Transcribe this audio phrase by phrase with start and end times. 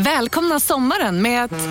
[0.00, 1.68] Välkomna sommaren med att...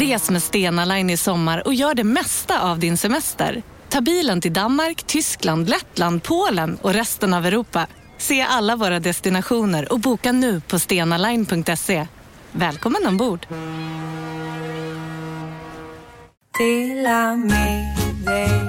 [0.00, 3.62] Res med Stena Line i sommar och gör det mesta av din semester.
[3.88, 7.86] Ta bilen till Danmark, Tyskland, Lettland, Polen och resten av Europa.
[8.18, 12.06] Se alla våra destinationer och boka nu på stenaline.se.
[12.52, 13.46] Välkommen ombord!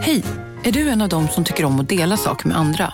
[0.01, 0.23] Hej!
[0.63, 2.93] Är du en av dem som tycker om att dela saker med andra?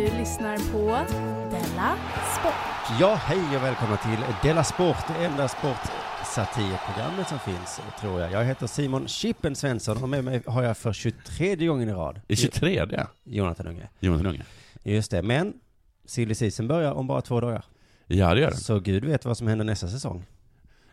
[0.00, 0.86] Du lyssnar på
[1.50, 1.96] Della
[2.40, 2.54] Sport.
[3.00, 8.32] Ja, hej och välkomna till Della Sport, det enda sportsatirprogrammet som finns, tror jag.
[8.32, 12.20] Jag heter Simon Chippen Svensson och med mig har jag för 23 gången i rad
[12.28, 13.06] I 23 det?
[13.24, 13.88] Jonathan Unge.
[14.00, 14.42] Jonathan Unge.
[14.82, 15.54] Just det, men
[16.04, 17.64] silly season börjar om bara två dagar.
[18.06, 18.58] Ja, det gör den.
[18.60, 20.26] Så gud vet vad som händer nästa säsong.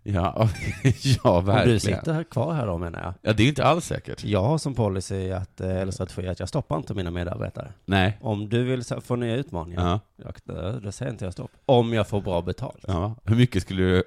[0.04, 0.50] Ja,
[1.24, 1.74] ja Om verkligen.
[1.74, 3.14] du sitter kvar här då menar jag.
[3.22, 4.24] Ja, det är inte alls säkert.
[4.24, 7.72] Jag har som policy att, eh, eller strategi att jag stoppar inte mina medarbetare.
[7.86, 8.18] Nej.
[8.22, 10.00] Om du vill få nya utmaningar, Ja.
[10.26, 11.52] jag, då, då säger inte jag stopp.
[11.66, 12.80] Om jag får bra betalt.
[12.88, 13.16] ja.
[13.24, 14.04] Hur mycket skulle du...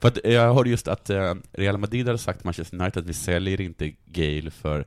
[0.00, 3.08] För att jag hörde just att eh, Real Madrid hade sagt till Manchester United att
[3.08, 4.84] vi säljer inte Gale för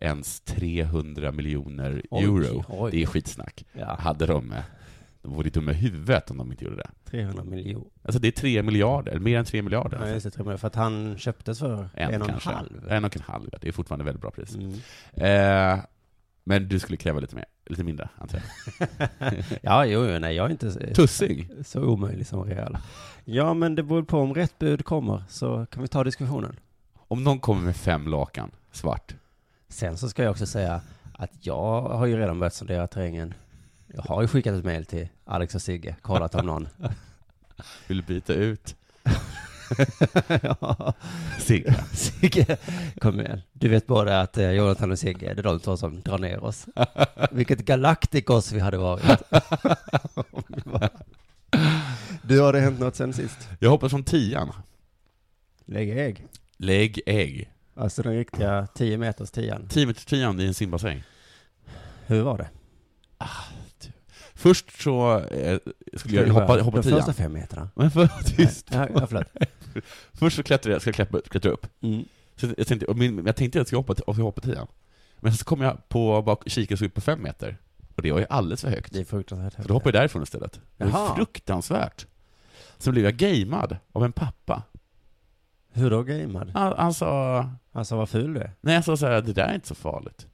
[0.00, 2.64] ens 300 miljoner Oj, euro.
[2.68, 2.90] oj.
[2.92, 3.64] Det är skitsnack.
[3.72, 4.52] Ja, Hade de...
[4.52, 4.58] eh,
[5.26, 6.90] De vore dumma i huvudet om de inte gjorde det.
[7.04, 7.86] 300 miljoner.
[8.02, 9.98] Alltså det är 3 miljarder, mer än 3 miljarder.
[10.00, 12.88] Ja, just det, tror jag, för att han köptes för en, och en halv.
[12.88, 14.56] En och en halv, det är fortfarande väldigt bra pris.
[14.56, 14.72] Mm.
[15.12, 15.84] Eh,
[16.44, 18.42] men du skulle kräva lite mer, lite mindre, antar
[18.78, 18.98] jag.
[19.62, 21.50] Ja, jo, jo, nej, jag är inte så, Tussig.
[21.64, 22.78] så omöjlig som Real.
[23.24, 26.56] Ja, men det beror på om rätt bud kommer, så kan vi ta diskussionen.
[26.94, 29.14] Om någon kommer med fem lakan, svart,
[29.68, 30.80] Sen så ska jag också säga
[31.12, 33.34] att jag har ju redan börjat sondera terrängen.
[33.96, 36.68] Jag har ju skickat ett mejl till Alex och Sigge, kollat om någon.
[37.86, 38.76] vill byta ut
[40.42, 40.94] ja,
[41.38, 41.74] Sigge.
[41.92, 42.56] Sigge,
[43.00, 43.40] kom igen.
[43.52, 46.44] Du vet både att eh, Jonathan och Sigge, det är de två som drar ner
[46.44, 46.66] oss.
[47.30, 49.02] Vilket galaktikos vi hade varit.
[52.22, 53.48] du, har det hänt något sen sist?
[53.58, 54.52] Jag hoppas från tian.
[55.64, 56.26] Lägg ägg.
[56.56, 57.50] Lägg ägg.
[57.74, 59.68] Alltså den riktiga 10 meters tian.
[59.68, 61.02] 10 meter tian i en simbassäng.
[62.06, 62.48] Hur var det?
[64.46, 65.58] Först så eh,
[65.96, 67.68] skulle jag hoppa, hoppa De första fem meterna.
[67.74, 68.68] Men för, tyst.
[68.72, 69.26] Ja, ja, förlåt.
[70.12, 71.66] Först så klättrade jag, ska jag klättra, klättra upp.
[71.80, 72.04] Mm.
[72.36, 74.66] Så jag tänkte, och min, jag tänkte att jag skulle hoppa, skulle hoppa tian.
[75.20, 77.58] Men så kom jag på bak, kika och såg upp på fem meter.
[77.96, 78.92] Och det var ju alldeles för högt.
[78.92, 80.60] Det är fruktansvärt Så då hoppade jag därifrån istället.
[80.76, 81.14] Det var Jaha.
[81.16, 82.06] fruktansvärt.
[82.78, 84.62] Sen blev jag gamead av en pappa.
[85.72, 86.50] Hur då gamead?
[86.54, 88.52] Han, han sa, Alltså vad ful du är.
[88.60, 90.26] nej jag sa så här, det där är inte så farligt.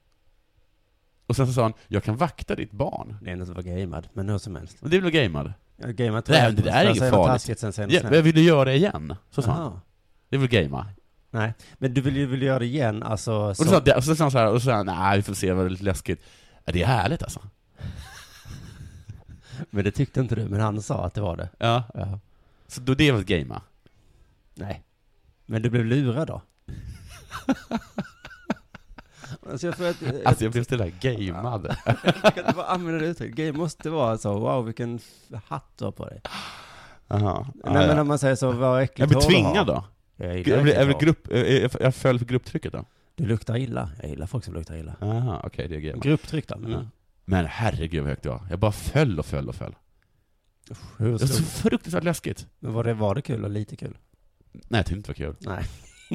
[1.33, 3.17] Och sen så sa han, jag kan vakta ditt barn.
[3.21, 4.77] Det är inte så var gamead, men hur som helst.
[4.81, 5.53] Men det är väl gamead?
[5.77, 7.59] Ja, gamead Nej, jag det där är inget farligt.
[7.59, 9.15] sen något Ja, men vill du göra det igen?
[9.31, 9.61] Så sa han.
[9.61, 9.79] Jaha.
[10.29, 10.85] Det är väl gamea?
[11.31, 13.63] Nej, men du vill ju vill göra det igen, alltså Och, så...
[13.63, 15.33] så, sa- och så sa han så här, och så sa han, nej vi får
[15.33, 16.21] se, vad det är lite läskigt.
[16.65, 17.39] Ja, det är härligt alltså.
[19.69, 21.49] Men det tyckte inte du, men han sa att det var det.
[21.57, 21.83] Ja.
[21.93, 22.19] Ja.
[22.67, 23.61] Så då det var ett gamea.
[24.55, 24.83] Nej.
[25.45, 26.41] Men du blev lurad då?
[29.51, 30.25] alltså jag tror att...
[30.25, 31.75] Alltså jag blev så där gamead.
[32.23, 33.35] jag kan inte bara använda det uttrycket.
[33.37, 34.99] Game måste vara så, wow vilken
[35.47, 36.21] hatt du har på dig.
[37.07, 37.47] Jaha.
[37.63, 39.85] Nej men när man säger så, vad äckligt Jag blir tvingad då?
[40.15, 42.85] Jag Jag, blir, jag, blir grupp, jag, jag- jag föll för grupptrycket då?
[43.15, 43.89] Du luktar illa.
[44.01, 44.95] Jag gillar folk som luktar illa.
[45.01, 46.01] Jaha, okej det är gamea.
[46.01, 46.55] Grupptryck då?
[46.55, 46.71] Mm.
[46.71, 46.85] Ja.
[47.25, 48.41] Men herregud vad högt det var.
[48.49, 49.75] Jag bara föll och föll och föll.
[50.97, 51.43] Hur Det var så?
[51.43, 52.47] fruktansvärt läskigt.
[52.59, 53.97] Men var det, var det kul och lite kul?
[54.51, 55.47] Nej, jag tyckte inte det var kul.
[55.49, 55.63] Nej.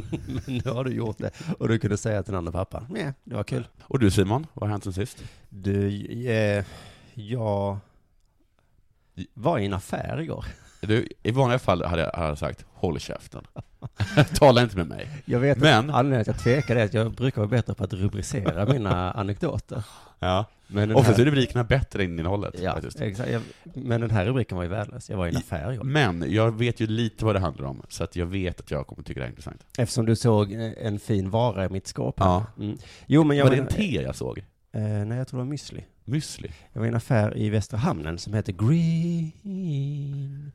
[0.27, 1.31] Men nu har du gjort det.
[1.59, 3.69] Och du kunde säga till den andra pappa, nej, det var kul.
[3.83, 5.25] Och du Simon, vad har hänt sen sist?
[5.49, 5.89] Du,
[6.31, 6.65] eh,
[7.15, 7.79] jag
[9.35, 10.45] var i en affär igår.
[10.81, 13.45] Du, I vanliga fall hade jag, hade jag sagt håll käften.
[14.35, 15.09] Tala inte med mig.
[15.25, 17.75] Jag vet Men- att anledningen till att jag tvekar är att jag brukar vara bättre
[17.75, 19.83] på att rubricera mina anekdoter.
[20.19, 20.45] Ja.
[20.71, 22.55] Men Oftast här, är rubrikerna bättre än innehållet.
[22.63, 23.01] ja, faktiskt.
[23.01, 23.31] exakt.
[23.31, 23.43] Jag,
[23.75, 25.11] men den här rubriken var ju värdelös.
[25.11, 25.85] Jag var i en affär igår.
[25.85, 28.87] Men jag vet ju lite vad det handlar om, så att jag vet att jag
[28.87, 29.65] kommer tycka det är intressant.
[29.79, 32.15] Eftersom du såg eh, en fin vara i mitt skåp.
[32.19, 32.47] Ja.
[32.59, 32.79] Mm.
[33.07, 34.39] Jo, men jag var det men- en te jag såg?
[34.73, 35.83] Eh, nej, jag tror det var müsli.
[36.05, 36.51] Müsli?
[36.73, 40.53] Jag var i en affär i Västra Hamnen som heter Green.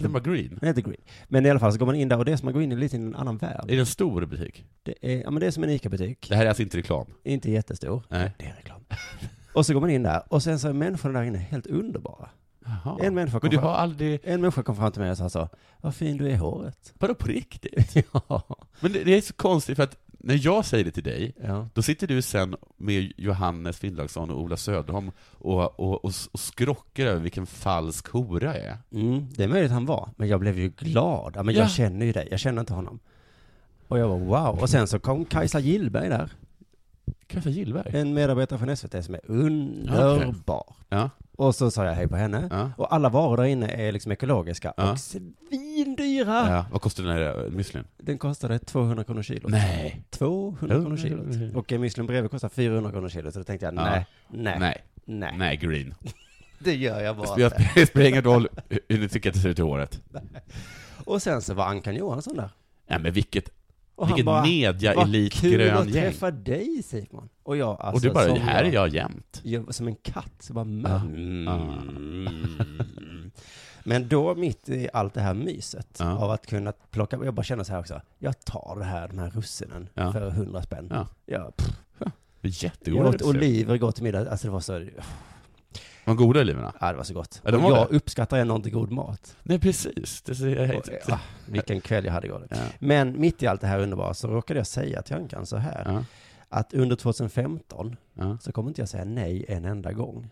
[0.00, 0.58] Heter den bara Green?
[0.60, 1.00] Den heter Green.
[1.28, 2.62] Men i alla fall så går man in där och det är som att gå
[2.62, 3.64] in i lite en annan värld.
[3.68, 4.64] Är det en stor butik?
[4.82, 6.26] Det är, ja men det är som en ICA-butik.
[6.28, 7.06] Det här är alltså inte reklam?
[7.24, 8.02] Inte jättestor.
[8.08, 8.32] Nej.
[8.38, 8.80] Det är reklam.
[9.54, 12.28] och så går man in där och sen så är människorna där inne helt underbara.
[12.64, 12.98] Jaha.
[13.02, 14.20] En människa Men kom du fram- har aldrig...
[14.24, 15.48] En människa kom fram till mig och sa så,
[15.80, 16.92] vad fin du är i håret.
[16.98, 17.94] Vadå på riktigt?
[18.28, 18.56] ja.
[18.80, 21.68] Men det, det är så konstigt för att när jag säger det till dig, ja.
[21.74, 27.06] då sitter du sen med Johannes Finnlaugsson och Ola Söderholm och, och, och, och skrockar
[27.06, 28.78] över vilken falsk hora jag är.
[28.92, 31.32] Mm, det är möjligt han var, men jag blev ju glad.
[31.36, 31.60] Ja, men Ja.
[31.60, 32.98] jag känner ju dig, jag känner inte honom.
[33.88, 34.58] Och jag var wow.
[34.60, 36.30] Och sen så kom Kajsa Gillberg där,
[37.26, 37.96] Kajsa Gillberg?
[37.98, 40.74] en medarbetare från SVT som är underbar.
[40.88, 41.10] Ja.
[41.40, 42.48] Och så sa jag hej på henne.
[42.50, 42.70] Ja.
[42.76, 44.92] Och alla varor där inne är liksom ekologiska Ja.
[44.92, 46.46] och svindyra.
[46.50, 46.66] ja.
[46.72, 47.84] Vad kostar den här äh, müslin?
[47.98, 49.48] Den kostade 200 kronor kilo.
[49.48, 50.02] Nej.
[50.10, 51.58] 200 kronor kilo.
[51.58, 53.32] Och en müslin bredvid kostar 400 kronor kilo.
[53.32, 53.82] Så då tänkte jag, Ja.
[53.84, 55.34] nej, nej, nej, Nej.
[55.38, 55.94] Nej, green.
[56.58, 57.70] Det gör jag bara inte.
[57.74, 60.00] det spelar ingen roll hur hur ni tycker att det ser ut i håret.
[61.04, 62.48] Och sen så var Ankan Johansson där.
[62.88, 63.50] Nej men vilket,
[64.00, 66.02] Och vilket bara, media Vad elit kul grön att gäng.
[66.04, 67.28] träffa dig Simon.
[67.42, 69.40] Och jag alltså, och du bara, som här är jag jämt.
[69.44, 71.00] jag som en katt, så bara Ja.
[71.00, 73.30] mm.
[73.84, 76.18] Men då mitt i allt det här myset Ja.
[76.18, 79.18] av att kunna plocka, jag bara känner så här också, jag tar det här, de
[79.18, 80.12] här russinen Ja.
[80.12, 80.88] för hundra spänn.
[80.90, 81.06] Ja.
[81.26, 81.68] Ja, pff,
[82.00, 82.10] är
[82.40, 84.86] jag jättegoda åt oliver igår till middag, alltså det var så,
[86.10, 86.72] Var goda oliverna?
[86.80, 87.40] ja det var så gott.
[87.44, 87.96] Ja, de var jag det.
[87.96, 89.36] uppskattar ändå inte god mat.
[89.42, 92.46] Nej precis, det ser jag Och, ja, vilken kväll jag hade igår.
[92.50, 92.56] ja.
[92.78, 95.82] Men mitt i allt det här underbara så råkade jag säga till Ankan så här,
[95.86, 96.04] Ja.
[96.48, 98.38] att under 2015 Ja.
[98.40, 100.30] så kommer inte jag säga nej en enda gång.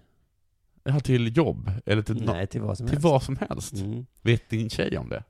[0.84, 1.70] Ja, till jobb?
[1.86, 3.04] Eller till, Nej, till vad som till helst.
[3.04, 3.72] vad som helst?
[3.74, 4.06] Mm.
[4.22, 5.22] Vet din tjej om det?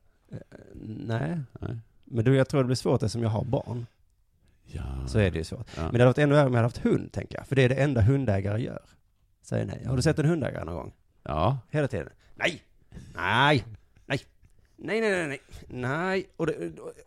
[0.85, 1.77] Nej, Nej.
[2.05, 3.87] men du, jag tror det blir svårt eftersom jag har barn.
[4.65, 4.83] Ja.
[5.07, 5.67] Så är det ju svårt.
[5.77, 7.47] Men det hade varit ännu värre om jag hade haft hund, tänker jag.
[7.47, 8.83] För det är det enda hundägare gör.
[9.49, 9.85] Säger nej.
[9.87, 10.93] Har du sett en hundägare någon gång?
[11.23, 11.59] ja.
[11.71, 12.09] Hela tiden.
[12.35, 12.63] Nej!
[13.15, 13.65] Nej!
[14.07, 14.21] Nej!
[14.77, 15.41] Nej, nej, nej, nej!
[15.69, 16.29] Nej!
[16.37, 16.53] Och, det,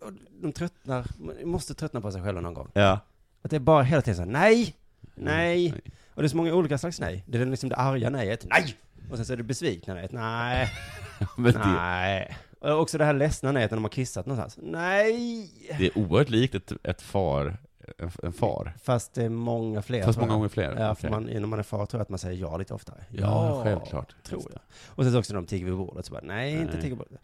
[0.02, 1.06] och, de tröttnar,
[1.46, 2.72] måste tröttna på sig själva någon gång.
[2.74, 3.00] Ja.
[3.42, 4.76] Att det är bara hela tiden så här, nej!
[5.16, 5.72] Nej!
[5.72, 5.82] Nej.
[6.14, 7.24] Och det är så många olika slags nej.
[7.28, 8.76] Det är liksom det arga nejet, nej!
[9.12, 10.70] Och sen så är det besvikna nejet, nej!
[11.38, 12.38] Nej.
[12.60, 14.58] Och också det här ledsna nejet när de har kissat någonstans.
[14.72, 15.50] Nej!
[15.78, 17.58] det är oerhört likt ett, ett far,
[17.98, 18.74] en, en far.
[18.84, 20.04] Fast det är många fler.
[20.04, 20.76] Fast många gånger fler.
[20.80, 23.06] Ja, för man, när man är far tror jag att man säger ja lite oftare.
[23.10, 24.16] Ja, självklart.
[24.24, 24.62] Tror jag.
[24.88, 26.74] Och sen så också när de tigger vid bordet, så bara, nej, inte Nej.
[26.82, 27.22] tigger vid bordet.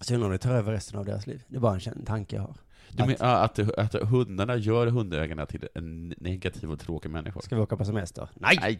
[0.00, 1.44] Så undrar om det tar över resten av deras liv.
[1.48, 2.54] Det är bara en tanke jag har.
[2.90, 7.40] Du Att- menar att, att hundarna gör hundägarna till en negativ och tråkig människa?
[7.40, 8.28] Ska vi åka på semester?
[8.34, 8.58] Nej!
[8.60, 8.78] Nej!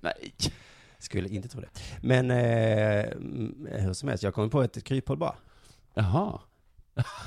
[0.00, 0.34] Nej!
[0.98, 1.68] Skulle inte tro det.
[2.02, 5.34] Men eh, hur som helst, jag kom på ett kryphål bara.
[5.94, 6.40] Jaha.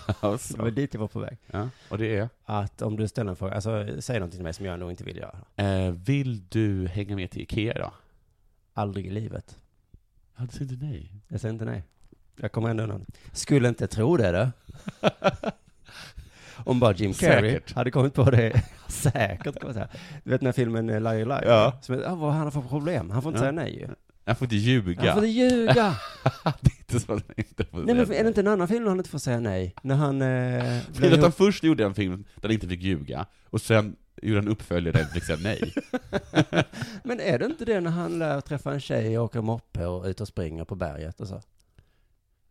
[0.07, 0.69] Det var alltså.
[0.69, 1.37] dit jag var på väg.
[1.51, 2.29] ja, och det är?
[2.45, 5.03] Att om du ställer en fråga, alltså säg någonting till mig som jag nog inte
[5.03, 5.37] vill göra.
[5.55, 7.93] Eh, vill du hänga med till Ikea då?
[8.73, 9.57] Aldrig i livet.
[10.37, 11.11] Ja, du säger inte nej.
[11.27, 11.83] Jag säger inte nej.
[12.35, 13.05] Jag kommer ändå undan.
[13.31, 14.51] Skulle inte tro det då.
[16.65, 17.73] Om bara Jim Carrey Säkert.
[17.75, 18.63] hade kommit på det.
[18.87, 19.87] Säkert kan man säga.
[20.23, 21.43] Du vet den här filmen eh, Liar Liar?
[21.45, 21.77] Ja.
[21.81, 23.09] Som, ah, vad han har för problem?
[23.09, 23.41] Han får inte Ja.
[23.41, 23.87] säga nej ju.
[24.25, 25.01] Jag får inte ljuga.
[25.01, 25.95] Han får inte ljuga.
[26.61, 28.67] det är inte så att jag inte får nej men är det inte en annan
[28.67, 29.75] film där han inte får säga nej?
[29.83, 33.61] När han eh, att han först gjorde en film där han inte fick ljuga, och
[33.61, 35.73] sen gjorde han uppföljare där han fick säga nej.
[37.03, 40.06] Men är det inte det när han lär träffa en tjej och åker moppe och
[40.06, 41.42] ut och springer på berget och så?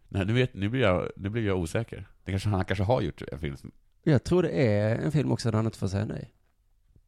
[0.08, 2.08] Nej, nu, vet, nu, blir jag, nu blir jag osäker.
[2.24, 3.70] Det kanske, han kanske har gjort en film som...
[4.02, 6.30] Jag tror det är en film också där han inte får säga nej.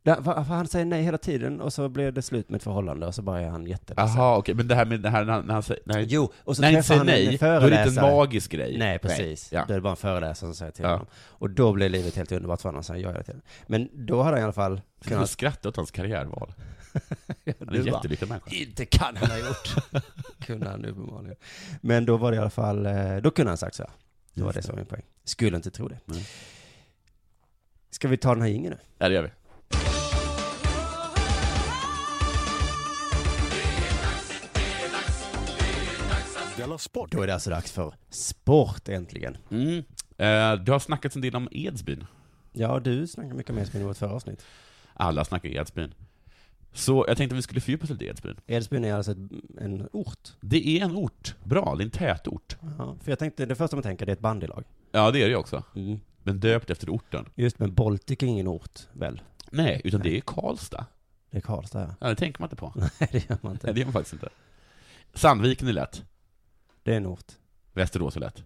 [0.04, 3.14] För, han säger nej hela tiden och så blir det slut med ett förhållande och
[3.14, 4.16] så bara är han jätteledsen.
[4.20, 5.82] Jaha, okej, men det här med det här när han, när han säger...
[5.86, 8.50] Nej, Jo, och så när han säger han nej, då är det inte en magisk
[8.50, 8.78] grej.
[8.78, 9.52] Nej, precis.
[9.52, 9.64] Ja.
[9.68, 10.90] Då är det bara en föreläsare som säger till Ja.
[10.90, 11.06] honom.
[11.14, 13.42] Och då blir livet helt underbart för honom, så han gör hela tiden.
[13.66, 15.30] Men då hade han i alla fall Jag kunnat...
[15.30, 16.52] skratta åt hans karriärval.
[16.94, 18.50] Han är Du en jättelycklig människa.
[18.50, 19.74] Inte kan han ha gjort.
[20.46, 21.36] kunde han uppenbarligen.
[21.80, 23.92] Men då var det i alla fall, eh, då kunde han sagt så här.
[24.34, 24.62] Det var det det.
[24.62, 25.02] som min poäng.
[25.24, 25.98] Skulle inte tro det.
[26.04, 26.26] Nej.
[27.90, 28.86] Ska vi ta den här jingeln nu?
[28.98, 29.30] Ja, det gör vi.
[36.56, 37.10] Della Sport!
[37.12, 39.36] Då är det alltså dags för sport äntligen.
[39.50, 39.78] Mm.
[40.18, 42.06] Eh, det har snackats en del om Edsbyn.
[42.52, 44.44] Ja, du snackade mycket mer i vårt förra avsnitt.
[44.94, 45.94] Alla snackar Edsbyn.
[46.72, 48.36] Så jag tänkte att vi skulle fördjupa oss lite i Edsbyn.
[48.46, 49.18] Edsbyn är alltså ett,
[49.60, 50.32] en ort.
[50.40, 51.34] Det är en ort.
[51.44, 52.56] Bra, det är en tätort.
[52.78, 54.64] Ja, för jag tänkte, det första man tänker det är ett bandylag.
[54.92, 55.62] Ja, det är det också.
[55.76, 56.00] Mm.
[56.22, 57.26] Men döpt efter orten.
[57.34, 59.22] Just men Baltic är ingen ort, väl?
[59.50, 60.86] Nej, utan det är Karlstad.
[61.30, 61.94] Det är Karlstad, ja.
[62.00, 62.72] Ja, det tänker man inte på.
[62.98, 63.72] Nej, det gör man Nej, inte.
[63.72, 64.28] det gör man faktiskt inte.
[65.14, 66.04] Sandviken är lätt.
[66.84, 67.32] Det är en ort.
[67.72, 68.42] Västerås är lätt.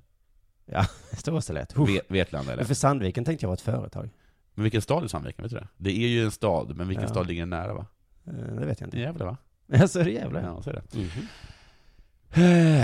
[1.11, 1.77] Västerås är lätt.
[1.77, 2.67] Ve- Vetlanda är Men lätt.
[2.69, 4.11] för Sandviken tänkte jag var ett företag.
[4.55, 5.69] Men vilken stad är Sandviken, vet du det?
[5.77, 7.11] Det är ju en stad, men vilken Ja.
[7.11, 7.87] stad ligger nära va?
[8.27, 8.99] Eh, Det vet jag inte.
[8.99, 9.37] Gävle va?
[9.73, 10.43] Alltså, det är jävla.
[10.43, 10.83] Ja, så är det.
[10.99, 11.09] Mhm.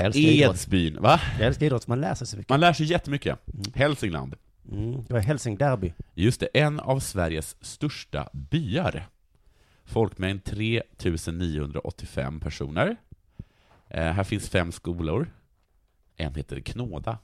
[0.04, 0.54] älskar idrott.
[0.54, 1.20] Edsbyn, va?
[1.38, 2.50] Jag älskar idrott, man lär sig så mycket.
[2.50, 3.38] Man lär sig jättemycket.
[3.49, 3.62] Mm.
[3.75, 4.34] Hälsingland.
[4.70, 5.04] Mm.
[5.04, 5.92] Det var Hälsingderby.
[6.14, 9.06] Just det, en av Sveriges största byar.
[9.84, 12.96] Folkmängd 3985 personer.
[13.88, 15.30] Eh, här finns fem skolor.
[16.16, 17.18] En heter Knåda.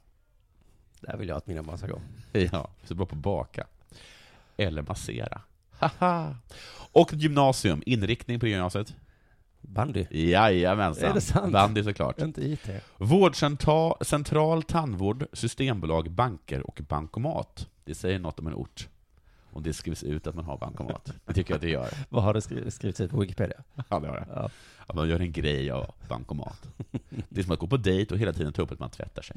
[1.01, 2.01] Där vill jag att mina barn ska gå.
[2.33, 3.67] Ja, så bra på att baka.
[4.57, 5.41] Eller massera.
[5.71, 6.37] Haha.
[6.93, 8.95] Och gymnasium, inriktning på gymnasiet.
[9.61, 10.07] Bandy.
[10.11, 11.11] Jajamensan.
[11.11, 11.53] Är det sant?
[11.53, 12.19] Bandy såklart.
[12.21, 12.69] Inte IT.
[12.99, 17.69] Vårdcentral, central tandvård, systembolag, banker och bankomat.
[17.85, 18.89] Det säger något om en ort.
[19.53, 21.13] Om det skrivs ut att man har bankomat.
[21.27, 21.89] Det tycker jag att det gör.
[22.09, 23.63] Vad har det skri- skrivits ut på Wikipedia?
[23.89, 24.27] Ja, det har det.
[24.35, 24.51] Ja.
[24.91, 26.69] Att man gör en grej av bankomat.
[27.29, 29.23] Det är som att gå på dejt och hela tiden ta upp att man tvättar
[29.23, 29.37] sig.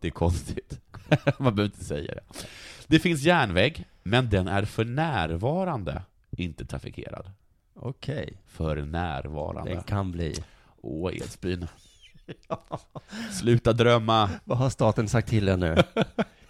[0.00, 0.80] Det är konstigt.
[1.38, 2.20] Man behöver inte säga det.
[2.86, 7.30] Det finns järnväg, men den är för närvarande inte trafikerad.
[7.74, 8.42] Okej.
[8.46, 9.74] För närvarande.
[9.74, 10.34] Den kan bli.
[10.80, 11.66] Åh, Edsbyn.
[13.32, 14.30] Sluta drömma.
[14.44, 15.76] Vad har staten sagt till er nu?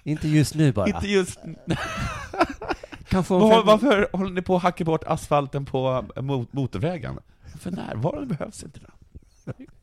[0.02, 0.86] Inte just nu bara.
[0.86, 1.38] Inte just...
[3.08, 7.18] Kanske om Var, varför håller ni på att hacka bort asfalten på mot- motorvägen?
[7.60, 8.90] För närvarande behövs inte det.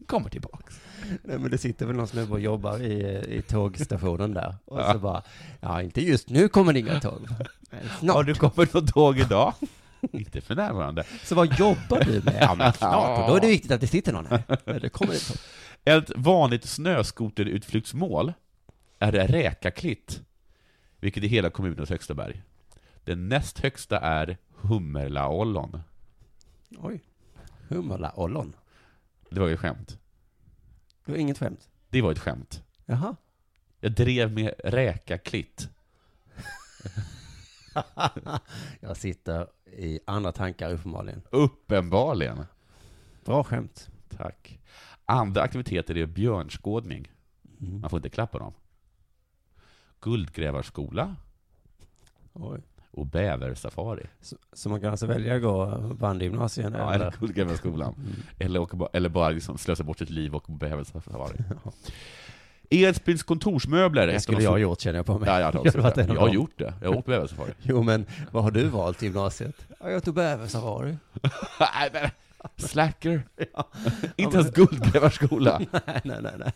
[0.05, 0.79] Kommer tillbaks.
[1.23, 4.55] Nej, men det sitter väl någon snubbe och jobbar i, i tågstationen där.
[4.65, 4.93] Och Ja.
[4.93, 5.23] så bara,
[5.59, 7.27] ja inte just nu kommer det inga tåg.
[7.69, 8.25] Men Har Snart.
[8.25, 9.53] du kommit något tåg idag?
[10.11, 11.03] inte för närvarande.
[11.23, 12.37] Så vad jobbar du med?
[12.41, 14.43] Ja men snart, och då är det viktigt att det sitter någon här.
[14.65, 15.37] Men Det kommer ett tåg.
[15.83, 18.33] Ett vanligt snöskoterutflyktsmål
[18.99, 20.21] är Räkaklitt,
[20.99, 22.41] vilket är hela kommunens högsta berg.
[23.03, 25.81] Den näst högsta är Hummerlaollon.
[26.77, 26.99] Oj.
[27.69, 28.55] Hummerla-ollon.
[29.29, 29.99] Det var ju ett skämt.
[31.05, 31.69] Det var inget skämt.
[31.89, 32.63] Det var ett skämt.
[32.85, 33.15] Jaha.
[33.79, 35.69] Jag drev med Räkaklitt.
[38.79, 41.21] Jag sitter i andra tankar uppenbarligen.
[41.29, 42.45] Uppenbarligen.
[43.25, 43.89] Bra skämt.
[44.09, 44.59] Tack.
[45.05, 47.11] Andra aktiviteter är björnskådning.
[47.61, 47.81] Mm.
[47.81, 48.53] Man får inte klappa dem.
[50.01, 51.15] Guldgrävarskola
[52.33, 52.61] Oj.
[52.95, 54.05] Och bäversafari.
[54.21, 57.05] Så, så man kan alltså välja att gå bandygymnasien Ja, eller?
[57.05, 57.85] eller.
[57.85, 57.95] Mm.
[58.39, 61.37] Eller, åka, eller bara liksom slösa bort sitt liv och gå bäversafari.
[62.69, 64.07] Edsbyns kontorsmöbler.
[64.07, 65.29] Det skulle jag ha gjort känner jag på mig.
[65.29, 66.73] Ja, jag, Jag har varit av jag har gjort det.
[66.81, 67.51] Jag har åkt bäversafari.
[67.61, 69.67] Jo men, vad har du valt i gymnasiet?
[69.79, 70.97] Ja, jag tog bäversafari.
[71.59, 72.09] Nej, men,
[72.57, 73.23] Slacker.
[74.15, 75.61] Inte ens Guldgrävarskola.
[75.71, 76.51] nej, nej, nej, nej.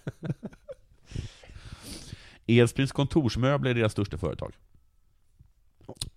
[2.47, 4.53] Edsbyns kontorsmöbler är deras största företag.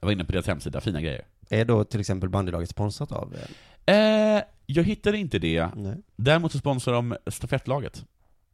[0.00, 1.24] Jag var inne på deras hemsida, fina grejer.
[1.48, 3.34] Är då till exempel bandylaget sponsrat av?
[3.34, 3.48] eh,
[3.86, 5.70] Eh, jag hittade inte det.
[5.76, 5.96] Nej.
[6.16, 8.04] Däremot så sponsrar de stafettlaget.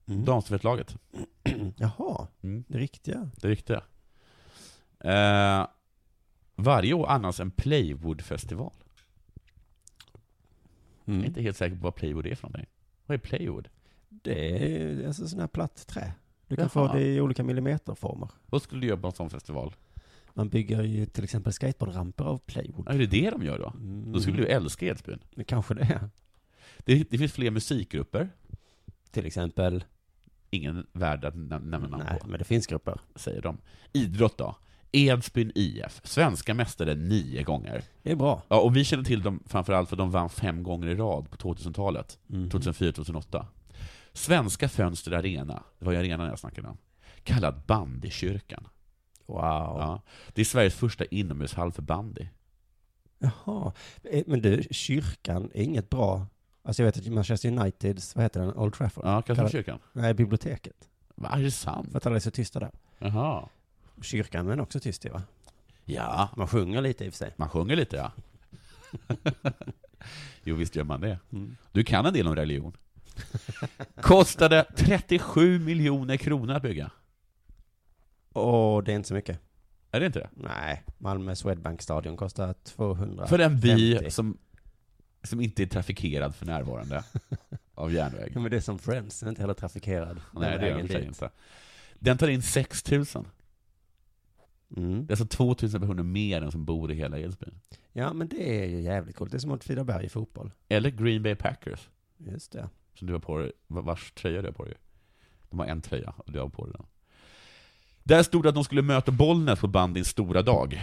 [0.07, 0.25] Mm.
[0.25, 0.97] Damstafettlaget.
[1.77, 3.31] Jaha, Mm, det riktiga.
[3.37, 3.83] det riktiga.
[5.01, 5.67] Eh,
[6.57, 8.73] varje år anordnas en Playwood-festival.
[11.05, 11.25] Jag är Mm.
[11.27, 12.67] inte helt säker på vad Playwood är för någonting.
[13.07, 13.69] Vad är Playwood?
[14.09, 16.13] Det är alltså sån här platt trä.
[16.47, 16.89] Du kan Jaha.
[16.89, 18.29] få det i olika millimeterformer.
[18.47, 19.75] Vad skulle du göra på en sån festival?
[20.39, 22.89] Man bygger ju till exempel skateboardramper av plywood.
[22.89, 23.73] Är det det de gör då?
[23.77, 24.13] Mm.
[24.13, 25.19] Då skulle du älska Edsbyn.
[25.35, 26.11] Det kanske det är.
[26.79, 28.29] Det, det finns fler musikgrupper.
[29.11, 29.85] Till exempel.
[30.51, 33.01] Ingen värd att nä- nämna namn Nej, på, men det finns grupper.
[33.15, 33.59] säger de.
[33.93, 34.57] Idrott då?
[34.93, 37.83] Edsbyn IF, svenska mästare nio gånger.
[38.03, 38.43] Det är bra.
[38.49, 41.37] Ja, och vi känner till dem framförallt för de vann fem gånger i rad på
[41.37, 42.19] 2000-talet.
[42.31, 42.49] Mm.
[42.49, 43.45] 2004-2008.
[44.13, 46.77] Svenska Fönster Arena, det var ju arenan jag snackade om,
[47.23, 48.69] kallad Bandykyrkan.
[49.29, 49.41] Wow.
[49.79, 50.03] Ja.
[50.33, 52.27] Det är Sveriges första inomhushall för bandy.
[53.19, 53.73] Jaha.
[54.05, 56.27] Eh, Men du, kyrkan är inget bra.
[56.63, 59.05] Alltså jag vet att Manchester Uniteds, vad heter den, Old Trafford?
[59.07, 59.79] Ja, Katolskyrkan.
[59.93, 60.89] Nej, biblioteket.
[61.15, 61.91] Va, är det sant?
[61.91, 62.71] För att alla är så tysta där.
[62.99, 63.49] Jaha.
[64.03, 65.23] Kyrkan är också tyst va?
[65.85, 67.33] Ja, Man sjunger lite i och för sig.
[67.37, 68.13] man sjunger lite ja.
[70.45, 71.19] jo, visst gör man det.
[71.33, 71.57] Mm.
[71.73, 72.73] Du kan en del om religion.
[74.01, 76.91] Kostade 37 miljoner kronor att bygga.
[78.33, 79.41] Och det är inte så mycket.
[79.91, 80.31] Är det inte det?
[80.35, 83.27] Nej, Malmö Swedbank-stadion kostar 200.
[83.27, 84.11] För en by 50.
[84.11, 84.39] som,
[85.23, 87.05] som inte är trafikerad för närvarande
[87.75, 88.33] av järnväg.
[88.35, 90.21] Men det är som Friends, den är inte heller trafikerad.
[90.35, 91.31] Nej, Den det är den inte.
[91.99, 93.05] Den tar in 6 000.
[94.77, 95.07] Mm.
[95.07, 97.61] Det är alltså 2 000 personer mer än som bor i hela Edsbyn.
[97.93, 99.31] Ja, men det är ju jävligt coolt.
[99.31, 100.53] Det är som Åtvidaberg i fotboll.
[100.69, 102.69] Eller Green Bay Packers, Just det.
[102.95, 104.75] som du har på dig, vars tröja du har på dig.
[105.51, 106.87] De har en tröja och du har på dig den.
[108.09, 110.83] Där stod det att de skulle möta Bollnäs på bandyns stora dag.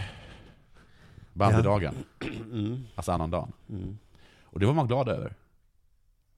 [1.32, 1.94] Bandydagen,
[2.52, 2.86] Mm.
[2.94, 3.52] alltså annan dagen.
[3.68, 3.98] Mm.
[4.42, 5.34] Och det var man glad över.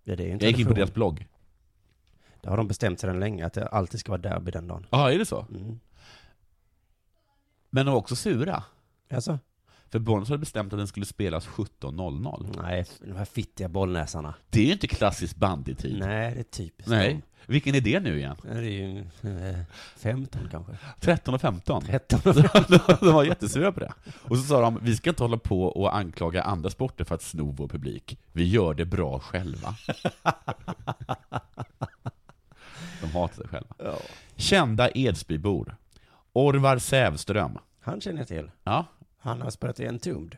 [0.04, 1.26] Ja, det är en Jag gick in på deras blogg.
[2.40, 4.86] Det har de bestämt sedan länge, att det alltid ska vara derby den dagen.
[4.90, 5.46] Ja, är det så?
[5.50, 5.80] Mm.
[7.70, 8.62] Men de var också sura.
[9.10, 9.38] Alltså,
[9.90, 12.62] För Bollnäs hade bestämt att den skulle spelas 17.00.
[12.62, 14.34] Nej, de här fittiga bollnäsarna.
[14.50, 15.98] Det är ju inte klassisk bandytid.
[15.98, 16.90] Nej, det är typiskt.
[16.90, 17.22] Nej.
[17.46, 18.36] Vilken är det nu igen?
[18.42, 19.58] Det är ju eh,
[19.96, 20.72] 15 kanske.
[21.00, 21.82] 13 och 15?
[21.84, 22.20] 13
[23.00, 23.92] de var jättesura på det.
[24.22, 27.22] Och så sa de, vi ska inte hålla på och anklaga andra sporter för att
[27.22, 28.18] sno vår publik.
[28.32, 29.74] Vi gör det bra själva.
[33.00, 33.74] De hatar sig själva.
[33.78, 33.98] Ja.
[34.36, 35.76] Kända Edsbybor.
[36.32, 37.58] Orvar Sävström.
[37.80, 38.50] Han känner jag till.
[38.64, 38.86] Ja.
[39.28, 40.36] Han har spelat i Entombed.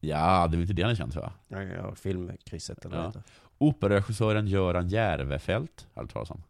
[0.00, 1.32] Ja, det är väl inte det han är känd för?
[1.48, 3.12] Ja, ja, filmkrysset eller Ja.
[3.58, 6.42] Operaregissören Göran Järvefelt, har du talas om.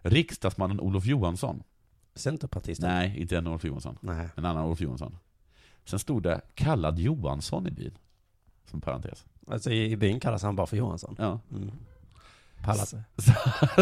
[0.00, 1.62] Riksdagsmannen Olof Johansson.
[2.14, 2.88] Centerpartisten?
[2.90, 3.98] Nej, inte en Olof Johansson.
[4.00, 4.28] Nej.
[4.36, 5.16] En annan Olof Johansson.
[5.84, 7.98] Sen stod det kallad Johansson i byn.
[8.64, 9.26] Som parentes.
[9.46, 11.16] Alltså i, i byn kallas han bara för Johansson.
[11.18, 11.40] Ja.
[11.50, 11.70] Mm.
[12.62, 12.94] Pallas.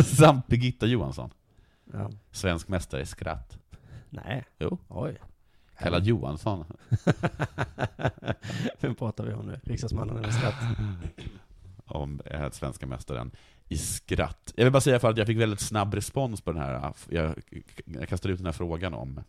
[0.16, 1.30] Samt Birgitta Johansson.
[1.92, 2.10] Ja.
[2.30, 3.58] Svensk mästare i skratt.
[4.10, 4.44] Nej.
[4.58, 4.78] Jo.
[4.88, 5.18] Oj.
[5.80, 6.64] Kallad Johansson.
[8.80, 9.60] Vem pratar vi om nu?
[9.62, 10.54] Riksdagsmannen eller skratt?
[11.86, 12.20] Om
[12.52, 13.30] svenska mästaren
[13.68, 14.52] i skratt.
[14.56, 16.92] Jag vill bara säga för att jag fick väldigt snabb respons på den här.
[17.08, 17.34] Jag,
[17.84, 19.20] jag kastade ut den här frågan om,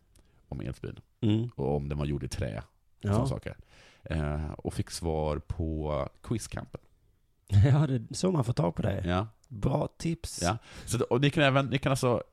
[0.48, 1.00] om Edsbyn.
[1.22, 1.50] Mm.
[1.56, 2.64] Och om den var gjord i trä.
[3.04, 3.28] Och Ja.
[3.28, 3.58] saker.
[4.04, 6.82] Eh, och fick svar på Quizkampen.
[7.48, 9.02] ja, det är så man får tag på det.
[9.06, 9.28] Ja.
[9.48, 10.40] Bra tips.
[10.42, 10.58] Ja.
[10.86, 12.24] Så, och ni kan även, ni kan alltså,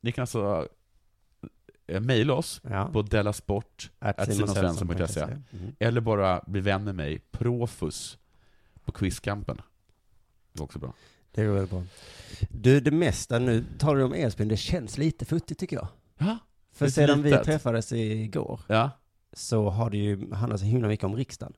[0.00, 0.68] ni kan alltså
[1.86, 2.88] mejla oss Ja.
[2.92, 5.74] på delasport Att simonsvensson.se Mm.
[5.78, 8.18] eller bara bli vän med mig, Profus,
[8.84, 9.56] på Quizkampen.
[10.52, 10.94] Det var också bra.
[11.32, 11.82] Det går väldigt bra.
[12.50, 15.88] Du, det mesta, nu talar du om Edsbyn, det känns lite futtigt tycker jag.
[16.18, 16.38] Ja.
[16.72, 17.44] För sedan vi litet.
[17.44, 18.90] träffades igår Ja,
[19.32, 21.52] så har det ju handlat så himla mycket om riksdagen.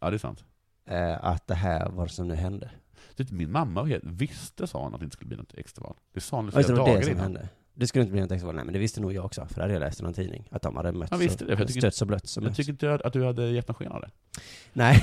[0.00, 0.44] ja det är sant.
[0.86, 2.70] Eh, att det här var det som nu hände.
[3.16, 5.96] Du vet, Min mamma visste, sa hon, att det inte skulle bli något extraval.
[6.12, 7.22] Det sa hon flera det var dagar det som innan.
[7.24, 7.48] hände.
[7.74, 9.60] Det skulle inte bli något extra Nej men det visste nog jag också, för det
[9.62, 10.48] hade jag läst i någon tidning.
[10.50, 12.94] Att de hade mötts Jag visste och tycker- stötts och blötts och Jag tycker inte
[13.04, 14.10] att du hade gett någon sken av det.
[14.72, 15.02] Nej,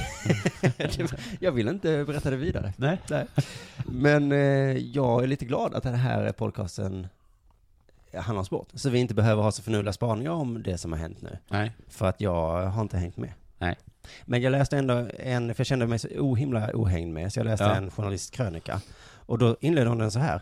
[1.40, 2.74] jag vill inte berätta det vidare.
[2.78, 3.02] Nej.
[3.10, 3.26] Nej.
[3.86, 4.38] Men eh,
[4.78, 7.08] jag är lite glad att den här podcasten
[8.14, 8.68] handlar om sport.
[8.74, 11.38] Så vi inte behöver ha så förnuliga spaningar om det som har hänt nu.
[11.50, 11.72] Nej.
[11.88, 13.32] För att jag har inte hängt med.
[13.58, 13.76] Nej.
[14.26, 17.46] Men jag läste ändå en, för jag kände mig så ohimla ohängd med, så jag
[17.46, 17.76] läste Ja.
[17.76, 18.82] en journalistkrönika.
[19.26, 20.42] Och då inledde hon den så här.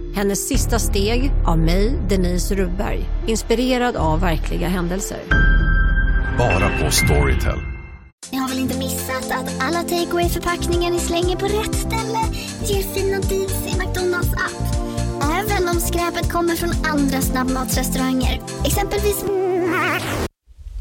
[0.15, 3.09] Hennes sista steg av mig, Denise Rubberg.
[3.27, 5.19] Inspirerad av verkliga händelser.
[6.37, 7.59] Bara på Storytel.
[8.31, 12.19] Ni har väl inte missat att alla takeaway förpackningar ni slänger på rätt ställe
[12.65, 14.75] ger fina deals i McDonalds app.
[15.23, 18.41] Även om skräpet kommer från andra snabbmatsrestauranger.
[18.65, 19.25] Exempelvis...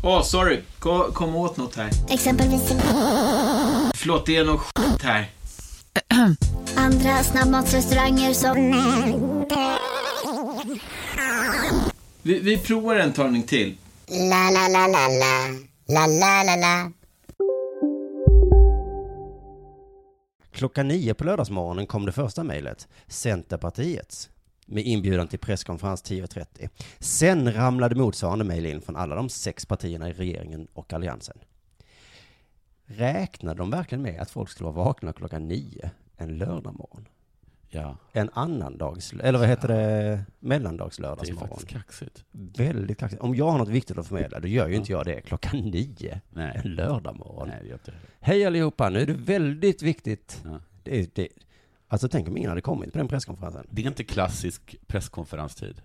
[0.04, 0.60] Åh, sorry.
[0.78, 1.90] Kom, kom åt något här.
[2.08, 2.72] Exempelvis...
[3.94, 5.30] Förlåt, det är något skit här.
[6.80, 8.56] Andra snabbmatsrestauranger som...
[12.22, 13.76] Vi, vi provar en talning till.
[14.08, 15.48] La, la, la, la, la.
[15.86, 16.92] La, la, la, la.
[20.50, 22.88] Klockan nio på lördagsmorgonen kom det första mejlet.
[23.06, 24.30] Centerpartiets.
[24.66, 26.68] Med inbjudan till presskonferens 10.30.
[26.98, 31.38] Sen ramlade motsvarande mejl in från alla de sex partierna i regeringen och alliansen.
[32.84, 37.08] Räknade de verkligen med att folk skulle vara vakna klockan nio en lördagmorgon?
[37.68, 37.96] Ja.
[38.12, 41.48] En annan dags, eller vad heter det, Det är mellandagslördagsmorgon?
[41.48, 42.24] faktiskt kaxigt.
[42.32, 43.22] Väldigt kaxigt.
[43.22, 46.20] Om jag har något viktigt att förmedla, då gör ju inte jag det klockan nio
[46.30, 46.60] Nej.
[46.64, 47.48] en lördagmorgon.
[47.48, 47.96] Nej, det gör inte det.
[48.20, 50.42] Hej allihopa, nu är det väldigt viktigt.
[50.44, 50.60] Ja.
[50.82, 51.28] Det, det,
[51.88, 53.66] alltså tänk om ingen hade kommit på den presskonferensen.
[53.70, 55.82] Det är inte klassisk presskonferenstid.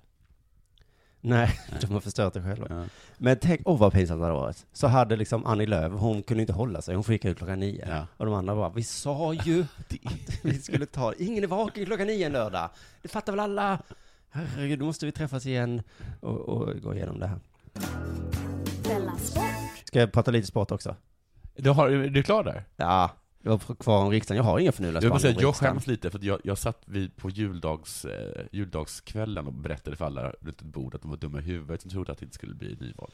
[1.26, 1.80] Nej, Nej.
[1.82, 2.68] de har förstört det själva.
[2.70, 2.84] Ja.
[3.18, 4.66] Men tänk, åh vad pinsamt det hade varit.
[4.74, 7.88] Så hade liksom Annie Lööf, hon kunde inte hålla sig, hon fick ut klockan nio.
[7.90, 8.08] Ja.
[8.18, 9.94] Och de andra bara, vi sa ju att
[10.42, 12.70] vi skulle ta, ingen är vaken klockan nio en lördag.
[13.02, 13.82] Det fattar väl alla?
[14.30, 15.82] Herregud, då måste vi träffas igen
[16.22, 17.40] och, och gå igenom det här.
[19.84, 20.96] Ska jag prata lite sport också?
[21.56, 22.64] Du, har, är du klar där?
[22.76, 23.12] Ja,
[23.46, 24.38] jag var kvar om riksdagen.
[24.38, 27.30] Jag har inga förnuliga Jag, säga, jag skäms lite för jag, jag satt vid, på
[27.30, 31.42] juldags, eh, juldagskvällen och berättade för alla runt ett bord att de var dumma i
[31.42, 33.12] huvudet som trodde att det inte skulle bli nyval.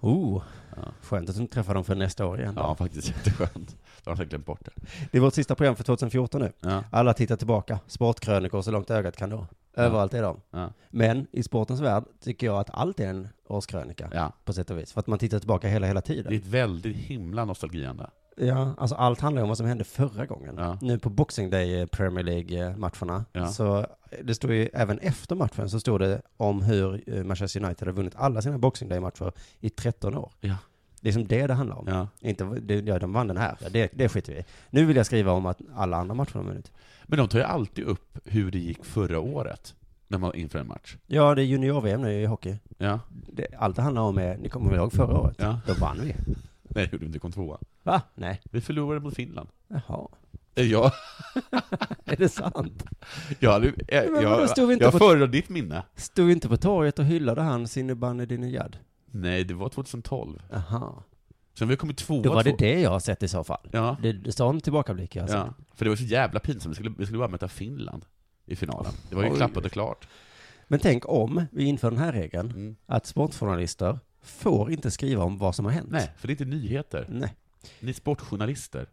[0.00, 0.42] Oh,
[0.76, 2.54] Ja, skönt att du inte träffar dem för nästa år igen.
[2.54, 2.60] då.
[2.60, 3.76] ja faktiskt jätteskönt.
[4.04, 4.70] De har säkert glömt bort det.
[5.10, 6.52] Det är vårt sista program för 2014 nu.
[6.60, 6.84] Ja.
[6.90, 7.78] Alla tittar tillbaka.
[7.86, 9.46] Sportkrönikor så långt ögat kan nå.
[9.74, 10.40] Överallt är de.
[10.50, 10.72] Ja.
[10.90, 14.10] Men i sportens värld tycker jag att allt är en årskrönika.
[14.12, 14.32] Ja.
[14.44, 14.92] På sätt och vis.
[14.92, 16.26] För att man tittar tillbaka hela, hela tiden.
[16.28, 18.06] Det är ett väldigt himla nostalgiande.
[18.46, 20.54] Ja, alltså allt handlar om vad som hände förra gången.
[20.58, 20.78] Ja.
[20.80, 23.46] Nu på Boxing Day eh, Premier League-matcherna, Ja.
[23.48, 23.86] så
[24.24, 27.92] det står ju även efter matchen så står det om hur eh, Manchester United har
[27.92, 30.32] vunnit alla sina Boxing Day-matcher i 13 år.
[30.40, 30.56] Ja.
[31.00, 31.86] Det är som det det handlar om.
[31.88, 32.08] Ja.
[32.20, 34.44] Inte, det, ja, de vann den här, ja, det, det skiter vi i.
[34.70, 36.72] Nu vill jag skriva om att alla andra matcher har vunnit.
[37.04, 39.74] Men de tar ju alltid upp hur det gick förra året,
[40.08, 40.96] när man inför en match.
[41.06, 42.56] Ja, det är junior-VM nu i hockey.
[42.78, 43.00] Ja.
[43.32, 45.36] Det, allt det handlar om är, ni kommer ihåg förra året?
[45.38, 45.60] Ja.
[45.66, 46.14] Då vann vi.
[46.74, 47.58] Nej, det gjorde vi inte, kom tvåa.
[47.82, 48.02] Va?
[48.14, 48.40] Nej.
[48.44, 49.48] Vi förlorade mot Finland.
[49.68, 50.08] Jaha.
[50.54, 50.92] Eh, Ja,
[52.04, 52.84] Är det sant?
[53.38, 55.82] jag, hade- jag, Men vadå, jag, stod vi inte jag på- föredrar ditt minne.
[55.96, 58.76] Stod vi inte på torget och hyllade han Sinne Dinejad?
[59.06, 60.42] Nej, det var 2012.
[60.50, 60.92] Jaha.
[61.54, 62.22] Sen vi kommit tvåa.
[62.22, 63.68] Då var det två- det jag har sett i så fall.
[63.72, 63.96] Ja.
[64.02, 65.78] Det, står en tillbakablick jag har Ja, sett.
[65.78, 66.70] för det var så jävla pinsamt.
[66.72, 68.04] Vi skulle, vi skulle bara möta Finland
[68.46, 68.92] i finalen.
[69.08, 69.36] Det var ju Oj.
[69.36, 70.08] klappat och klart.
[70.68, 72.76] Men tänk om vi inför den här regeln, Mm.
[72.86, 75.88] att sportjournalister får inte skriva om vad som har hänt.
[75.90, 77.06] Nej, för det är inte nyheter.
[77.08, 77.34] Nej.
[77.80, 78.86] Ni är sportjournalister.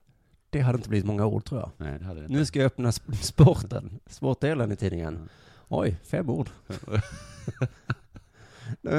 [0.49, 1.71] Det hade inte blivit många ord tror jag.
[1.77, 2.37] Nej, det hade det inte.
[2.37, 5.29] Nu ska jag öppna sp- sporten, sportdelen i tidningen.
[5.67, 6.49] Oj, fem ord.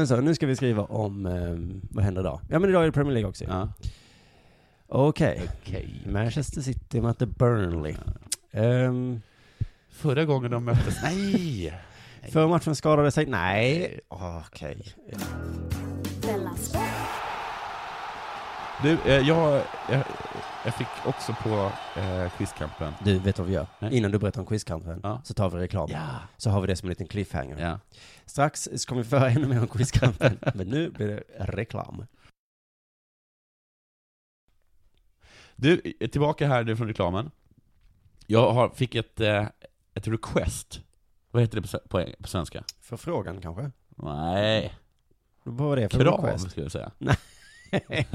[0.09, 1.57] Så, nu ska vi skriva om, eh,
[1.91, 2.41] vad händer idag?
[2.51, 3.45] Ja men idag är det Premier League också.
[3.45, 3.69] Ja.
[4.87, 5.43] Okej.
[5.63, 6.03] Okej.
[6.07, 7.95] Manchester City möter Burnley.
[8.51, 9.21] Ehm,
[9.91, 11.75] Förra gången de möttes, nej!
[12.33, 14.01] förra matchen skadade sig, nej.
[14.09, 14.95] Okej.
[15.11, 15.25] Della
[18.83, 20.05] Du, eh, jag, jag,
[20.65, 22.95] jag fick också på eh, quizkampen.
[23.05, 23.67] Du, vet vad vi gör?
[23.79, 23.97] Nej.
[23.97, 25.21] Innan du berättar om quizkampen, Ja.
[25.25, 25.89] så tar vi reklam.
[25.93, 26.09] Ja.
[26.37, 27.59] Så har vi det som en liten cliffhanger.
[27.59, 27.79] Ja.
[28.27, 32.05] Strax så kommer vi föra ännu mer om quizkampen, men nu blir det reklam.
[35.57, 37.31] Du, eh, tillbaka här nu från reklamen.
[38.27, 39.47] Jag har, fick ett, eh,
[39.95, 40.81] ett request.
[41.31, 42.65] Vad heter det på, på, på svenska?
[42.81, 43.71] Förfrågan kanske?
[43.97, 44.75] Nej,
[45.43, 46.51] Vad var det för krav request?
[46.51, 46.91] skulle jag säga.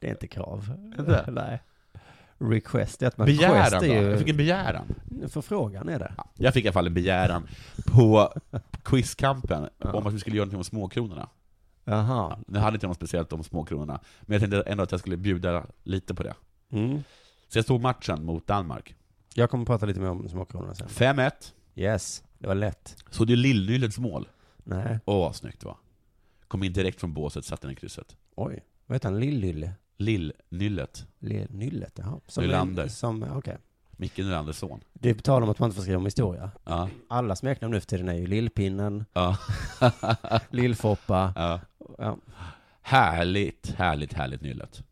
[0.00, 0.72] det är inte krav.
[0.98, 1.24] Inte?
[1.30, 1.62] Nej.
[2.38, 3.92] Request är att man Begäran ju...
[3.92, 4.94] Jag fick en begäran.
[5.28, 6.12] Förfrågan är det.
[6.16, 7.48] Ja, jag fick i alla fall en begäran
[7.86, 8.32] på
[8.82, 9.92] quizkampen Ja.
[9.92, 11.28] om att vi skulle göra någonting om småkronorna.
[11.84, 12.38] Jaha.
[12.46, 15.66] Det hade inte något speciellt om småkronorna, men jag tänkte ändå att jag skulle bjuda
[15.82, 16.34] lite på det.
[16.72, 17.02] Mm.
[17.48, 18.94] Så jag såg matchen mot Danmark.
[19.34, 20.88] Jag kommer prata lite mer om småkronorna sen.
[20.88, 21.30] 5-1.
[21.74, 22.96] Yes, det var lätt.
[23.10, 24.28] Såg du Lill-Nyllets mål?
[24.64, 24.98] Nej.
[25.04, 25.76] Åh, vad snyggt det var.
[26.48, 28.16] Kom in direkt från båset, satte den i krysset.
[28.34, 28.64] Oj.
[28.86, 29.20] Vad heter han?
[29.20, 29.72] Lill-Lylle?
[29.98, 31.06] Lill-Nyllet.
[31.50, 32.20] Nyllet, jaha.
[32.26, 32.88] Som Nylander.
[32.88, 33.58] Som, okej.
[33.90, 34.80] Micke Nylanders son.
[34.92, 36.50] Det är på tal om att man inte får skriva om historia.
[36.64, 36.88] Ja.
[37.08, 39.38] Alla smeknamn nu för tiden är ju Lillpinnen, ja.
[40.50, 41.32] Lillfoppa.
[41.36, 41.60] ja.
[41.98, 42.18] Ja.
[42.82, 44.82] Härligt, härligt, härligt Nyllet.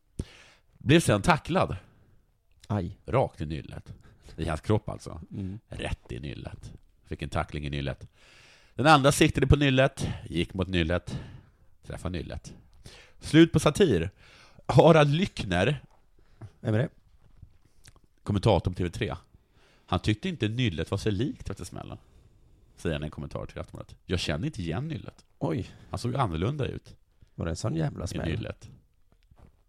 [0.79, 1.77] Blev sen tacklad.
[2.69, 2.99] Aj.
[3.07, 3.95] Rakt i nyllet.
[4.37, 5.21] I hans kropp alltså.
[5.31, 5.59] Mm.
[5.69, 6.73] Rätt i nyllet.
[7.07, 8.09] Fick en tackling i nyllet.
[8.75, 11.19] Den andra siktade på nyllet, gick mot nyllet,
[11.87, 12.55] träffade nyllet.
[13.21, 14.11] Slut på satir.
[14.67, 15.83] Harald Lyckner,
[16.61, 16.89] Vem är det?
[18.23, 19.17] kommentator på TV3,
[19.87, 21.99] han tyckte inte nyllet var så likt efter smällen.
[22.77, 23.97] Säger han i en kommentar till Aftonbladet.
[24.07, 25.25] Jag känner inte igen nyllet.
[25.39, 25.71] Oj.
[25.91, 26.97] Han såg annorlunda ut
[27.35, 28.29] Var det en sån jävla i smäll?
[28.29, 28.71] nyllet.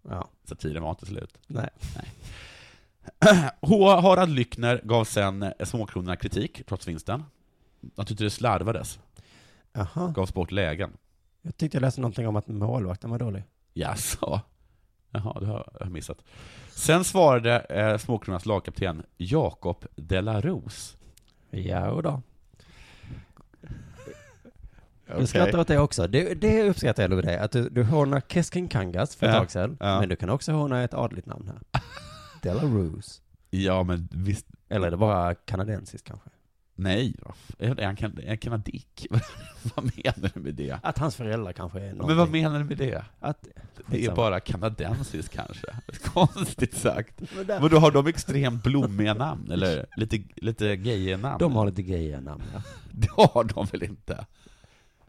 [0.10, 0.30] Ja.
[0.44, 1.38] Satiren var inte slut.
[1.48, 1.70] Nej.
[3.62, 3.96] H.
[4.02, 7.24] Harald Lyckner gav sen eh, småkronorna kritik, trots vinsten.
[7.96, 9.00] Han tyckte det slarvades,
[9.74, 10.12] Jaha.
[10.16, 10.92] gavs bort lägen.
[11.46, 13.44] Jag tyckte jag läste någonting om att målvakten var dålig.
[13.74, 14.42] Jaså?
[15.12, 16.18] Jaha, det har jag missat.
[16.70, 20.98] Sen svarade eh, Småkronornas lagkapten Jakob Delaros.
[21.50, 22.22] Ja, då.
[25.08, 26.08] Jag skrattar åt det också.
[26.08, 29.52] Det, det uppskattar jag dig, att du, du hånar Keskin Kangas för ett Ja, tag
[29.52, 30.00] sedan, ja.
[30.00, 31.82] men du kan också håna ett adligt namn här.
[32.42, 33.22] Delarose.
[33.50, 36.30] Ja, men visst, Eller är det bara kanadensiskt kanske?
[36.76, 37.16] Nej,
[37.60, 39.08] är han kan- är han kanadick?
[39.76, 40.80] vad menar du med det?
[40.84, 42.08] Att hans föräldrar kanske är någonting.
[42.08, 43.06] Men vad menar du med det?
[43.20, 43.50] Att, Det
[43.86, 44.16] är Skitsamma.
[44.16, 45.68] bara kanadensiskt kanske.
[46.04, 47.22] Konstigt sagt.
[47.36, 51.38] Men där- Men då har de extremt blommiga namn, eller lite, lite gayiga namn?
[51.40, 52.62] De har lite gayiga namn, ja.
[52.92, 54.26] Det har de väl inte?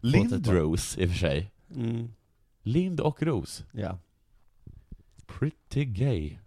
[0.01, 1.51] Lindros i och för sig.
[1.75, 2.13] Mm,
[2.63, 3.63] Lind och Ros.
[3.71, 3.97] ja.
[5.27, 6.37] Pretty gay.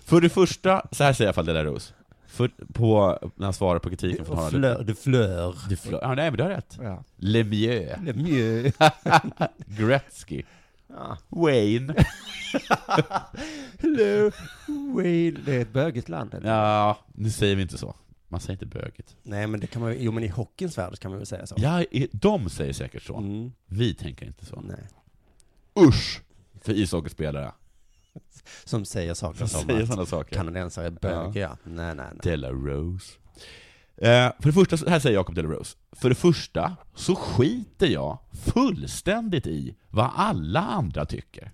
[0.00, 1.94] För det första, så här säger i alla fall det där Ros.
[2.28, 4.54] För, på, när han svarar på kritiken från Harald.
[4.54, 5.56] flör, de flör.
[5.68, 6.00] Du flör.
[6.02, 6.78] Ja, nej men du har rätt.
[6.82, 7.04] Ja.
[7.16, 7.96] Lemieux.
[8.02, 8.76] Lemieux.
[9.66, 10.42] Gretzky.
[10.86, 11.18] Ja.
[11.28, 11.94] Wayne.
[13.78, 14.30] Hello,
[14.94, 15.40] Wayne.
[15.44, 16.34] Det är ett bögigt land.
[16.34, 16.50] eller?
[16.50, 17.94] Ja, nu säger vi inte så.
[18.28, 19.16] Man säger inte böget.
[19.22, 21.54] Nej, men det kan man jo men i hockeyns värld kan man väl säga så.
[21.58, 23.16] Ja, de säger säkert så.
[23.16, 23.52] Mm.
[23.66, 24.60] Vi tänker inte så.
[24.60, 24.88] Nej.
[25.86, 26.22] Usch!
[26.60, 27.52] För ishockeyspelare.
[28.64, 30.36] Som säger saker Som som säger att sådana saker.
[30.36, 31.56] kanadensare är bögiga.
[31.64, 32.20] Nej, nej, nej.
[32.22, 33.12] Della Rose.
[33.96, 35.76] Eh, för det första, här säger Jacob De La Rose.
[35.92, 38.18] För det första så skiter jag
[38.54, 41.52] fullständigt i vad alla andra tycker.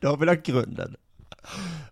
[0.00, 0.96] Då har vi lagt grunden.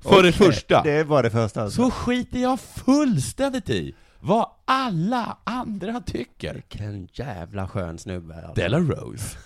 [0.01, 0.83] För det Okej, första.
[0.83, 1.63] Det var det första.
[1.63, 1.83] alltså.
[1.83, 6.55] Så skiter jag fullständigt i vad alla andra tycker.
[6.55, 8.35] Vilken jävla skön snubbe.
[8.35, 8.53] alltså.
[8.63, 9.37] De La Rose.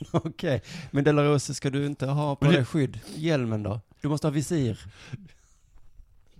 [0.12, 3.00] Okej, men De La Rose ska du inte ha på Men dig skydd?
[3.14, 3.80] Hjälmen då?
[4.00, 4.78] Du måste ha visir.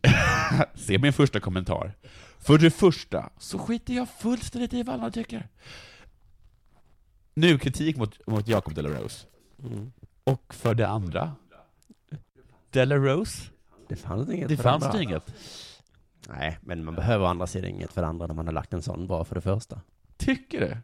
[0.75, 1.93] Se min första kommentar.
[2.39, 5.49] För det första så skiter jag fullständigt i vad alla tycker.
[7.35, 9.27] Nu kritik mot, mot Jacob De La Rose.
[9.65, 9.93] Mm.
[10.25, 11.33] Och för det andra,
[12.71, 13.43] De La Rose,
[13.89, 15.03] Det fanns inget det för fanns andra.
[15.03, 15.35] inget.
[16.29, 18.73] Nej, men man behöver å andra sidan inget för det andra när man har lagt
[18.75, 19.81] en sån bra för det första.
[20.17, 20.77] Tycker du?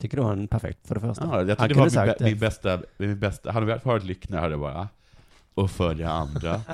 [0.00, 1.24] Tycker du han är perfekt för det första?
[1.24, 4.04] Ja, jag han tror det var min, bä- min bästa, min bästa, hade vi varit
[4.04, 4.88] lyckna hade det bara,
[5.54, 6.60] och för det andra.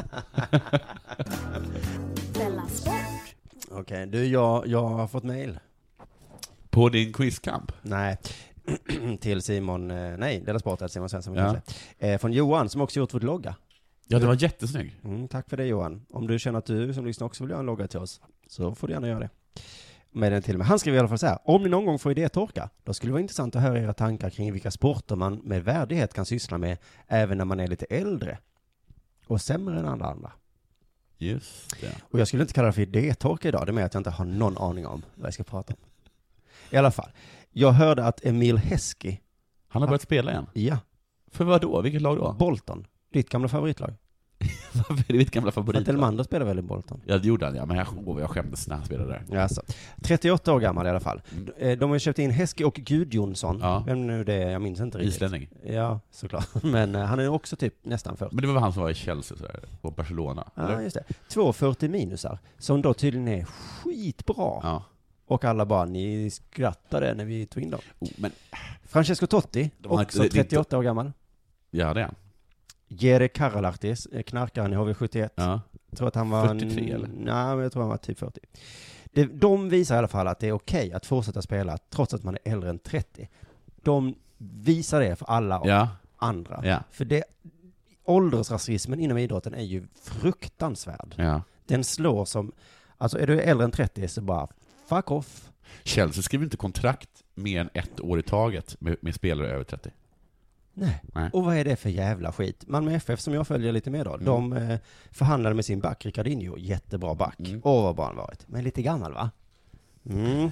[3.71, 5.59] Okej, du, jag, jag har fått mail.
[6.71, 7.73] På din quizkamp?
[7.83, 8.17] Nej,
[9.21, 11.35] till Simon, eh, nej, Della Sport, att Simon Svensson.
[11.35, 11.57] Ja.
[11.99, 12.07] Ja.
[12.07, 13.55] Eh, från Johan, som också gjort vårt logga.
[14.09, 15.01] Ja, det var jättesnygg.
[15.05, 16.07] Mm, tack för det Johan.
[16.11, 18.75] Om du känner att du som lyssnar också vill göra en logga till oss, så
[18.75, 19.31] får du gärna göra det.
[20.11, 20.67] Med den till mig.
[20.67, 21.39] Han skriver i alla fall så här.
[21.45, 24.31] Om ni någon gång får idétorka, då skulle det vara intressant att höra era tankar
[24.31, 28.39] kring vilka sporter man med värdighet kan syssla med, även när man är lite äldre.
[29.27, 30.33] Och sämre än alla andra.
[31.19, 31.93] Just det.
[32.11, 34.11] Och jag skulle inte kalla det för idétorka idag, det är mer att jag inte
[34.11, 35.81] har någon aning om vad jag ska prata om.
[36.71, 37.11] I alla fall.
[37.51, 39.19] Jag hörde att Emil Heskey,
[39.69, 40.47] Han har börjat spela igen.
[40.53, 40.79] ja,
[41.31, 41.81] För vad då?
[41.83, 42.33] Vilket lag då?
[42.33, 43.95] Bolton, ditt gamla favoritlag.
[44.73, 45.89] Varför är det mitt gamla För att favorit?
[45.89, 47.01] Elmander spelar väl i Bolton?
[47.07, 49.25] Ja, det gjorde han ja, men jag, oh, jag skämdes när han spelade där.
[49.31, 49.63] Ja, alltså.
[50.03, 51.23] 38 år gammal i alla fall.
[51.33, 51.53] Mm.
[51.59, 53.59] Eh, De har ju köpt in Heskey och Gudjonsson.
[53.63, 53.83] Ja.
[53.87, 55.15] Vem nu det är, jag minns inte riktigt.
[55.15, 55.49] Islänning.
[55.65, 56.49] Ja, såklart.
[56.63, 58.35] Men eh, han är också typ nästan 40.
[58.35, 60.49] Men det var väl han som var i Chelsea sådär, och Barcelona?
[60.55, 60.81] Ja, eller?
[60.81, 61.05] just det.
[61.29, 64.61] Två 40 minusar, som då tydligen är skitbra.
[64.63, 64.85] Ja.
[65.27, 67.81] Och alla bara, ni skrattade när vi tog in dem.
[67.99, 68.31] Oh, men,
[68.85, 71.13] Francesco Totti, också inte- det- 38 år gammal.
[71.71, 72.15] ja det är han.
[72.89, 75.29] Jere Karalahtis, eh, knarkaren i HV71.
[75.35, 75.61] Ja.
[75.91, 76.47] Jag tror att han var...
[76.49, 77.09] 43 eller?
[77.09, 78.41] Nej, men jag tror han var typ 40.
[79.05, 82.23] Det, de visar i alla fall att det är okej att fortsätta spela trots att
[82.23, 83.29] man är äldre än 30.
[83.83, 85.89] De visar det för alla Ja.
[86.17, 86.61] andra.
[86.65, 86.83] Ja.
[86.91, 87.25] För det,
[88.05, 91.15] åldersrasismen inom idrotten är ju fruktansvärd.
[91.17, 91.43] ja.
[91.67, 92.53] Den slår som,
[92.99, 94.49] alltså är du äldre än 30 så bara
[94.89, 95.51] fuck off.
[95.85, 99.91] Chelsea skriver inte kontrakt mer än ett år i taget med, med spelare över 30.
[100.79, 101.03] Nej.
[101.15, 101.31] Nej.
[101.33, 102.65] Och vad är det för jävla skit?
[102.67, 104.25] Malmö FF som jag följer lite mer då, Mm.
[104.25, 104.79] de eh,
[105.11, 107.41] förhandlade med sin back, Ricardinho, jättebra back.
[107.41, 107.61] Mm.
[107.65, 108.49] Åh vad bra han varit.
[108.49, 109.31] Men lite gammal va?
[110.11, 110.51] Mm.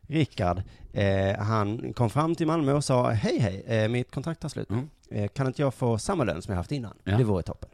[0.00, 4.48] Rickard, eh, han kom fram till Malmö och sa, hej hej, eh, mitt kontrakt tar
[4.48, 4.70] slut.
[4.70, 4.88] Mm.
[5.10, 6.94] Eh, kan inte jag få samma lön som jag haft innan?
[7.04, 7.16] Ja.
[7.18, 7.68] Det vore toppen.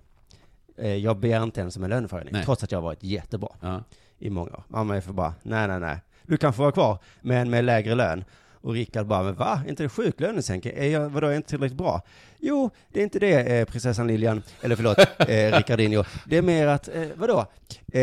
[0.77, 3.83] Eh, jag begär inte ens som en löneförhöjning, trots att jag varit jättebra Ja.
[4.19, 4.63] i många år.
[4.69, 8.25] Malmö FF bara, nej nej nej, du kan få vara kvar, men med lägre lön.
[8.65, 9.61] Och Rickard bara, men va?
[9.65, 10.73] Är inte det sjuk lönesänkning?
[10.77, 12.03] Är jag, vadå, är jag inte tillräckligt bra?
[12.41, 16.05] Jo, det är inte det, eh, prinsessan Lilian, eller förlåt, eh, Ricardinho.
[16.27, 17.47] Det är mer att, eh, vadå?
[17.93, 18.01] Eh,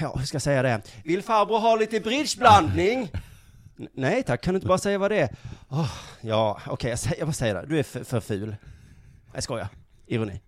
[0.00, 0.80] ja, hur ska jag säga det?
[1.04, 3.08] Vill farbror ha lite bridgeblandning?
[3.78, 5.28] N- Nej tack, kan du inte bara säga vad det är?
[5.68, 7.66] Åh, ja, okej, jag, jag bara säger det.
[7.68, 8.56] Du är för, för ful.
[9.34, 9.68] Jag skojar.
[10.06, 10.40] Ironi.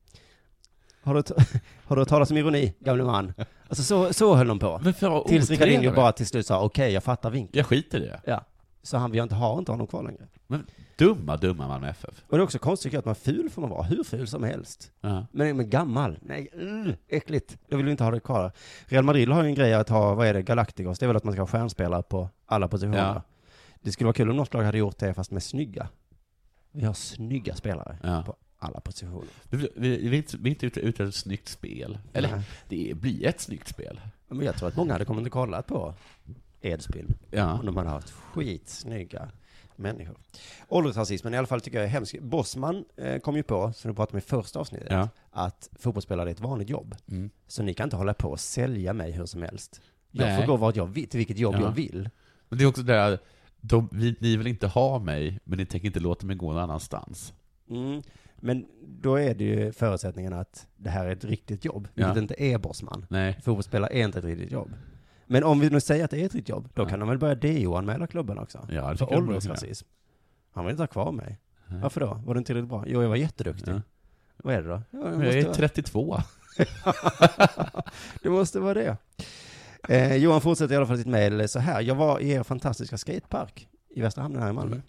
[1.03, 1.35] Har du, t-
[1.85, 3.33] har du hört talas om ironi, gamle man?
[3.69, 4.81] Alltså så, så höll de på.
[4.85, 5.97] Men för Tills Ricardinho otrevlig.
[5.97, 7.59] bara till slut sa, okej, jag fattar vinkeln.
[7.59, 8.21] Jag skiter i det.
[8.25, 8.45] Ja.
[8.87, 10.29] Så han, vi har inte, har inte honom kvar längre.
[10.47, 10.67] Men
[10.99, 12.23] dumma, dumma Malmö FF.
[12.27, 14.93] Och det är också konstigt att man ful får man vara, hur ful som helst.
[15.01, 15.27] Ja.
[15.33, 17.59] Men, men gammal, nej, uh, äckligt.
[17.69, 18.53] Jag vill inte ha det kvar.
[18.87, 21.17] Real Madrid har ju en grej att ha, vad är det, Galacticos, det är väl
[21.17, 22.99] att man ska ha stjärnspelare på alla positioner.
[23.15, 23.23] Ja.
[23.81, 25.89] Det skulle vara kul om något lag hade gjort det fast med snygga.
[26.73, 28.23] Vi har snygga spelare Ja.
[28.27, 29.29] på alla positioner.
[29.51, 31.99] Vi, vi, vi, vi är inte ute efter ett snyggt spel.
[32.13, 32.43] Eller, Nej.
[32.69, 34.01] det blir ett snyggt spel.
[34.29, 35.95] Men jag tror att många hade kommit och kollat på
[36.67, 37.15] Edsbyn.
[37.31, 37.59] Ja.
[37.59, 39.29] Om de hade haft skitsnygga
[39.77, 40.17] människor.
[40.69, 42.21] Åldersrasismen i alla fall tycker jag är hemsk.
[42.21, 45.09] Bossman eh, kom ju på, som du pratade om i första avsnittet, Ja.
[45.31, 46.95] att fotbollsspelare är ett vanligt jobb.
[47.09, 47.31] Mm.
[47.47, 49.81] Så ni kan inte hålla på och sälja mig hur som helst.
[50.11, 50.41] Jag Nej.
[50.41, 51.61] får gå vart jag vill, till vilket jobb Ja.
[51.61, 52.11] jag vill.
[52.49, 53.19] Men det är också det där,
[53.61, 56.63] de, vi, ni vill inte ha mig, men ni tänker inte låta mig gå någon
[56.63, 57.35] annanstans.
[57.71, 58.03] Mm.
[58.37, 62.23] Men då är det ju förutsättningen att det här är ett riktigt jobb, vilket Ja.
[62.23, 63.07] inte är Bossman.
[63.11, 63.35] Nej.
[63.43, 64.71] Fotbollsspelare är inte ett riktigt jobb.
[65.27, 66.89] Men om vi nu säger att det är ett riktigt jobb, då Ja.
[66.89, 68.67] kan de väl börja DO-anmäla klubben också?
[68.71, 69.87] Ja, det För jag åldersrasism.
[70.53, 71.39] Han vill inte ha kvar mig.
[71.67, 71.81] Nej.
[71.81, 72.07] Varför då?
[72.27, 72.85] Var du inte tillräckligt bra?
[72.87, 73.73] Jo, jag var jätteduktig.
[73.73, 73.81] Ja.
[74.37, 74.83] Vad är det då?
[74.91, 76.19] Ja, jag måste är vara- 32.
[78.23, 78.97] det måste vara det.
[79.89, 81.81] Eh, Johan fortsätter i alla fall sitt mejl så här.
[81.81, 84.81] Jag var i er fantastiska skatepark i Västra Hamnen här i Malmö.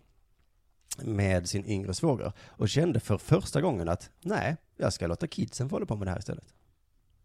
[1.03, 2.31] Med sin yngre svåger.
[2.47, 6.07] Och kände för första gången att nej, jag ska låta kidsen få hålla på med
[6.07, 6.53] det här istället.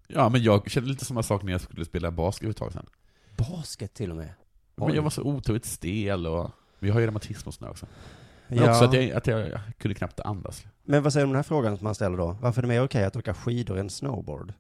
[0.09, 2.87] Ja, men jag kände lite samma sak när jag skulle spela för ett tag sedan.
[3.37, 4.29] Basket till och med.
[4.75, 6.51] Men jag var så otroligt stel och...
[6.79, 7.87] Jag har ju reumatism och sådär också.
[8.49, 8.71] Men Ja.
[8.71, 10.65] också att jag, att jag, jag kunde knappt andas.
[10.85, 12.37] Men vad säger du om den här frågan som man ställer då?
[12.41, 14.53] Varför är det mer okej att åka skidor än snowboard?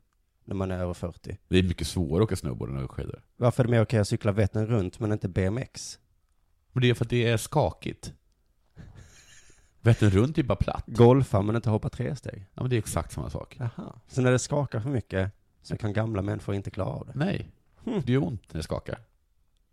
[0.44, 1.38] När man är över 40.
[1.48, 3.22] Det är mycket svårare att åka snowboard än att åka skidor.
[3.36, 5.98] Varför är det mer okej att cykla Vättern runt men inte BMX?
[6.72, 8.12] Men det är för att det är skakigt.
[9.80, 10.84] Vättern runt är bara platt.
[10.86, 12.46] Golfa men inte hoppa tresteg?
[12.54, 13.56] Ja, men det är exakt samma sak.
[13.58, 13.92] Jaha.
[14.08, 15.32] Så när det skakar för mycket
[15.62, 17.12] så kan gamla människor inte klara av det?
[17.14, 17.50] Nej.
[17.84, 18.98] Det gör ont när det skakar.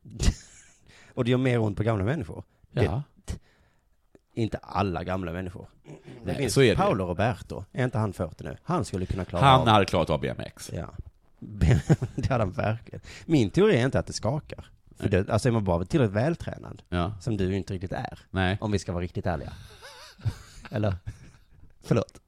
[1.13, 2.43] Och det gör mer ont på gamla människor?
[2.71, 3.03] Ja.
[3.25, 3.39] Det,
[4.33, 5.67] inte alla gamla människor.
[5.83, 5.91] Det
[6.23, 6.75] Nej, finns så är det.
[6.75, 8.57] Paolo Roberto, är inte han 40 nu?
[8.63, 10.71] Han skulle kunna klara Han av hade klarat av BMX.
[10.73, 10.93] Ja.
[12.15, 13.01] det hade han verkligen.
[13.25, 14.71] Min teori är inte att det skakar.
[14.97, 17.13] För det, alltså är man bara tillräckligt vältränad, Ja.
[17.21, 18.57] som du inte riktigt är, Nej.
[18.61, 19.53] om vi ska vara riktigt ärliga.
[20.71, 20.95] Eller?
[21.83, 22.21] Förlåt.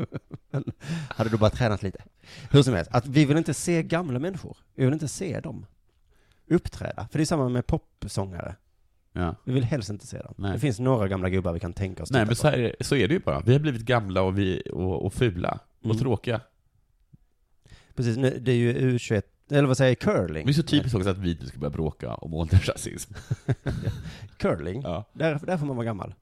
[1.08, 2.02] Hade du bara tränat lite?
[2.50, 4.56] Hur som helst, att vi vill inte se gamla människor.
[4.74, 5.66] Vi vill inte se dem
[6.50, 7.08] uppträda.
[7.10, 8.54] För det är samma med popsångare.
[9.12, 9.34] Ja.
[9.44, 10.34] Vi vill helst inte se dem.
[10.36, 10.52] Nej.
[10.52, 13.08] Det finns några gamla gubbar vi kan tänka oss Nej, men så, är, så är
[13.08, 13.40] det ju bara.
[13.40, 15.58] Vi har blivit gamla och, vi, och, och fula.
[15.78, 15.98] Och Mm.
[15.98, 16.40] tråkiga.
[17.94, 20.46] Precis, nu, det är ju U21, eller vad säger jag, curling?
[20.46, 23.14] Det är så typiskt också att vi nu ska börja bråka om åldersrasism.
[24.36, 24.82] Curling?
[24.82, 25.04] Ja.
[25.12, 26.14] Där, där får man vara gammal.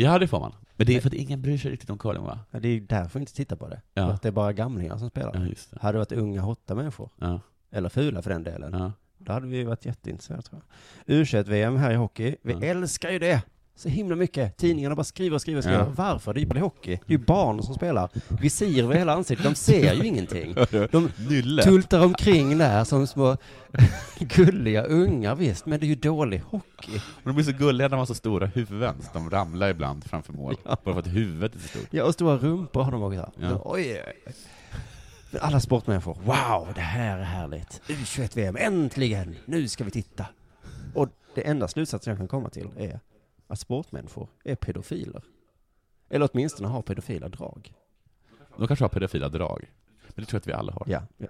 [0.00, 0.52] Ja, det får man.
[0.76, 2.38] Men det är för att ingen bryr sig riktigt om curling, va?
[2.50, 3.80] Ja, det är ju därför vi inte tittar på det.
[3.94, 4.06] Ja.
[4.06, 5.34] För att det är bara gamlingar som spelar.
[5.34, 5.78] Ja, just det.
[5.80, 7.40] Hade det varit unga, hotta människor, Ja.
[7.70, 8.92] eller fula för den delen, Ja.
[9.18, 10.62] då hade vi varit jätteintresserade tror
[11.06, 11.16] jag.
[11.16, 12.62] U21-VM här i hockey, vi Ja.
[12.62, 13.42] älskar ju det!
[13.78, 14.56] Så himla mycket.
[14.56, 15.78] Tidningarna bara skriver och skriver och skriver.
[15.80, 15.92] Ja.
[15.96, 16.34] Varför?
[16.34, 16.98] Det är ju hockey.
[17.06, 18.08] Det är ju barn som spelar.
[18.40, 20.54] Visir över hela ansiktet, de ser ju ingenting.
[20.90, 21.62] De Nylle.
[21.62, 23.36] tultar omkring där som små
[24.18, 26.96] gulliga ungar visst, men det är ju dålig hockey.
[26.96, 30.04] Och de är så gulliga när de har så stora huvuden, så de ramlar ibland
[30.04, 30.56] framför mål.
[30.64, 31.88] Bara för att huvudet är så stort.
[31.90, 33.30] Ja, och stora rumpor har de också.
[33.40, 33.62] Ja.
[33.64, 34.32] Oj, oj, oj.
[35.30, 37.80] Men alla sportmänniskor, wow, det här är härligt.
[37.88, 39.36] U21-VM, äntligen!
[39.44, 40.26] Nu ska vi titta.
[40.94, 43.00] Och det enda slutsatsen jag kan komma till är
[43.48, 45.22] att sportmänniskor är pedofiler.
[46.10, 47.72] Eller åtminstone har pedofila drag.
[48.56, 49.72] De kanske har pedofila drag.
[50.14, 50.82] Men det tror jag att vi alla har.
[50.86, 51.26] Ja, ja.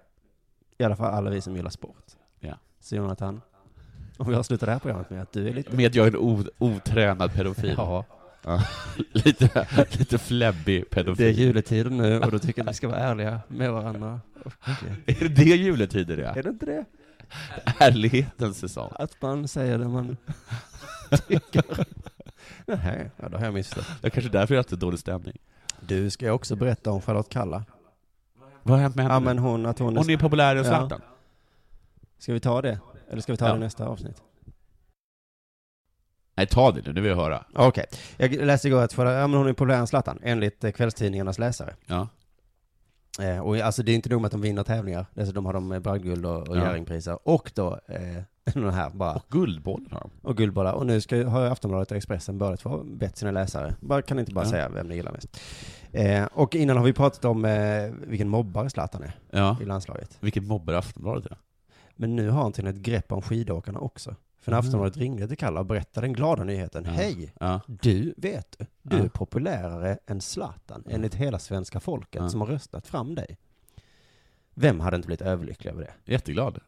[0.78, 2.04] I alla fall alla vi som gillar sport.
[2.40, 2.58] Ja.
[2.80, 3.40] Så Jonathan,
[4.18, 5.76] om jag slutar det här programmet med att du är lite...
[5.76, 7.74] Med att jag är en otränad pedofil.
[7.76, 8.04] Ja,
[8.44, 8.62] Ja.
[9.12, 9.66] lite,
[9.98, 11.38] lite fläbbig det är pedofil.
[11.38, 14.20] juletider nu och då tycker jag att vi ska vara ärliga med varandra.
[14.44, 14.52] Och,
[15.06, 16.42] Är det det juletider är är?
[16.42, 16.84] det inte det?
[17.78, 18.92] Ärlighetens säsong.
[18.94, 20.16] Att man säger det man
[21.16, 21.86] tycker.
[22.66, 23.86] Nej, ja, då har jag missat.
[24.00, 25.36] Det är kanske därför jag har haft dålig stämning.
[25.80, 27.64] Du ska jag också berätta om Charlotte Kalla.
[28.62, 29.98] Vad har hänt med henne Ja men hon, att hon är...
[30.00, 30.70] Hon är populärare än Ja.
[30.78, 31.00] Zlatan.
[32.18, 32.78] Ska vi ta det?
[33.10, 33.52] Eller ska vi ta Ja.
[33.52, 34.22] det i nästa avsnitt?
[36.36, 37.44] Nej, ta det nu, nu vill jag höra.
[37.54, 37.84] Okej.
[38.16, 41.74] Jag läste igår att ja, men hon är populärare än Zlatan, enligt eh, kvällstidningarnas läsare.
[41.86, 42.08] Ja.
[43.20, 45.72] Eh, och alltså det är inte nog med att de vinner tävlingar, dessutom har de
[45.72, 46.60] eh, bragdguld och, och Ja.
[46.62, 47.28] Jerringpriser.
[47.28, 48.22] Och då eh,
[48.54, 50.10] den här bara, Och guldbollen har de.
[50.28, 50.72] och guldbollar.
[50.72, 53.74] Och nu ska, har Aftonbladet och Expressen båda två bett sina läsare.
[53.80, 54.50] Bara, kan inte bara Ja.
[54.50, 55.40] säga vem ni gillar mest.
[55.92, 59.56] Eh, och innan har vi pratat om eh, vilken mobbare Zlatan är Ja.
[59.60, 60.16] i landslaget.
[60.20, 61.38] Vilken mobbar Aftonbladet är.
[61.96, 64.14] Men nu har han till ett grepp om skidåkarna också.
[64.40, 64.66] För när Mhm.
[64.66, 66.84] Aftonbladet ringde till Kalle och berättade den glada nyheten.
[66.84, 66.90] Ja.
[66.90, 67.32] Hej!
[67.40, 67.60] Ja.
[67.66, 73.14] Du, vet du, är populärare än Zlatan, enligt hela svenska folket som har röstat fram
[73.14, 73.38] dig.
[74.54, 76.12] Vem hade inte blivit överlycklig över det?
[76.12, 76.58] Jätteglad.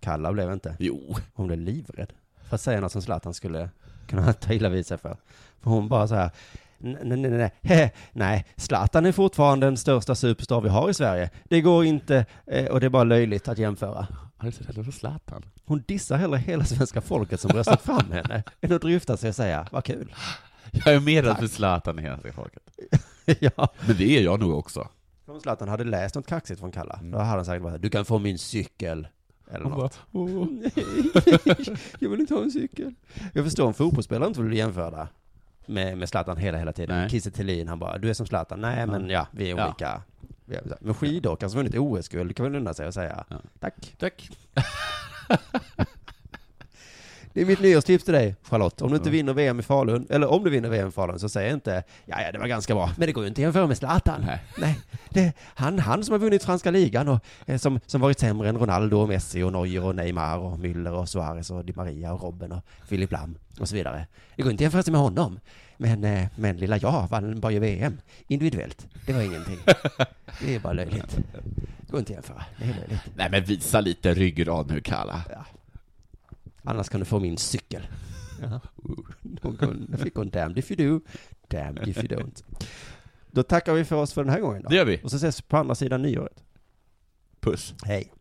[0.00, 0.76] Kalla blev inte.
[0.78, 1.16] Jo.
[1.34, 2.12] Hon blev livrädd.
[2.48, 3.70] För att säga något som Zlatan skulle
[4.06, 5.16] kunna ta illa vid sig för.
[5.60, 6.30] För hon bara så här,
[6.78, 11.30] nej, nej, nej, nej, Zlatan är fortfarande den största superstar vi har i Sverige.
[11.44, 14.06] Det går inte, eh, och det är bara löjligt att jämföra.
[14.36, 15.44] Han är så rädd för Zlatan.
[15.64, 19.34] Hon dissar hellre hela svenska folket som röstat fram henne, än att dryfta sig och
[19.36, 20.14] säga, vad kul.
[20.72, 22.62] Jag är mer rädd för Zlatan än hela svenska folket.
[23.56, 23.68] ja.
[23.86, 24.88] Men det är jag nog också.
[25.26, 27.10] Om Zlatan hade läst något kaxigt från Kalla, Mm.
[27.10, 29.08] då hade han sagt bara, du kan få min cykel.
[29.50, 30.00] Eller Hon bara, något.
[30.12, 30.72] "Åh." Nej,
[31.98, 32.94] jag vill inte ha en cykel.
[33.34, 35.08] Jag förstår om fotbollsspelare inte vill bli jämförda
[35.66, 36.98] med, med Zlatan hela, hela tiden.
[36.98, 37.10] Nej.
[37.10, 38.60] Kiese Thelin, han bara, du är som Zlatan.
[38.60, 39.66] Nej, men ja, vi är Ja.
[39.66, 40.02] olika.
[40.44, 43.36] Vi är- Men skidåkaren som vunnit OS-guld kan väl unna sig att säga Ja.
[43.60, 43.94] tack.
[43.98, 44.30] Tack.
[47.38, 48.82] Det är mitt nyårstips till dig, Charlotte.
[48.82, 51.28] Om du inte vinner VM i Falun, eller om du vinner VM i Falun, så
[51.28, 53.66] säg inte ja, ja, det var ganska bra, men det går ju inte att jämföra
[53.66, 54.24] med Zlatan.
[54.26, 54.44] Nej.
[54.58, 54.80] Nej,
[55.10, 58.58] det, han, han som har vunnit franska ligan och eh, som, som varit sämre än
[58.58, 62.22] Ronaldo och Messi och Neuer och Neymar och Müller och Suarez och Di Maria och
[62.22, 64.06] Robben och Philip Lam och så vidare.
[64.36, 65.40] Det går inte att jämföra sig med honom.
[65.76, 68.86] Men, eh, men lilla jag vann bara ju VM individuellt.
[69.06, 69.58] Det var ingenting.
[70.40, 71.16] Det är bara löjligt.
[71.80, 72.44] Det går inte att jämföra.
[72.58, 73.00] Det är löjligt.
[73.14, 75.22] Nej men visa lite ryggrad nu, Kalla.
[75.30, 75.44] Ja.
[76.62, 77.86] Annars kan du få min cykel.
[78.40, 78.60] Ja.
[79.42, 81.00] Hon fick hon damned if you do,
[81.48, 82.42] damned if you don't.
[83.30, 84.68] Då tackar vi för oss för den här gången då.
[84.68, 85.00] Det gör vi.
[85.04, 86.44] Och så ses vi på andra sidan nyåret.
[87.40, 87.74] Puss.
[87.84, 88.12] Hej.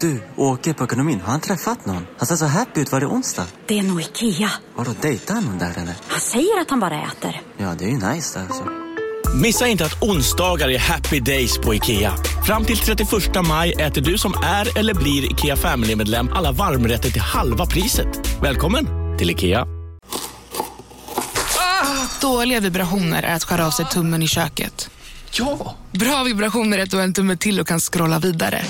[0.00, 1.20] Du, åker på ekonomin.
[1.20, 2.06] Har han träffat någon?
[2.18, 2.92] Han ser så happy ut.
[2.92, 3.46] Var det onsdag?
[3.66, 4.50] Det är nog Ikea.
[4.74, 5.96] Har du dejtat någon där eller?
[6.08, 7.40] Han säger att han bara äter.
[7.56, 8.83] Ja, det är ju nice där alltså.
[9.34, 12.14] Missa inte att onsdagar är happy days på IKEA.
[12.46, 13.08] Fram till 31
[13.48, 18.06] maj äter du som är eller blir IKEA Family-medlem alla varmrätter till halva priset.
[18.42, 18.86] Välkommen
[19.18, 19.66] till IKEA.
[22.20, 24.90] Dåliga vibrationer är att skära av sig tummen i köket.
[25.32, 25.76] Ja!
[25.92, 28.62] Bra vibrationer är att du har en tumme till och kan scrolla vidare.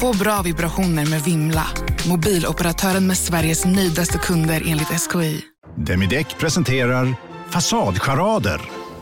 [0.00, 1.66] Få bra vibrationer med Vimla.
[2.08, 5.40] Mobiloperatören med Sveriges nöjdaste kunder enligt SKI.
[5.76, 7.14] Demideck presenterar
[7.50, 8.79] Fasadcharader.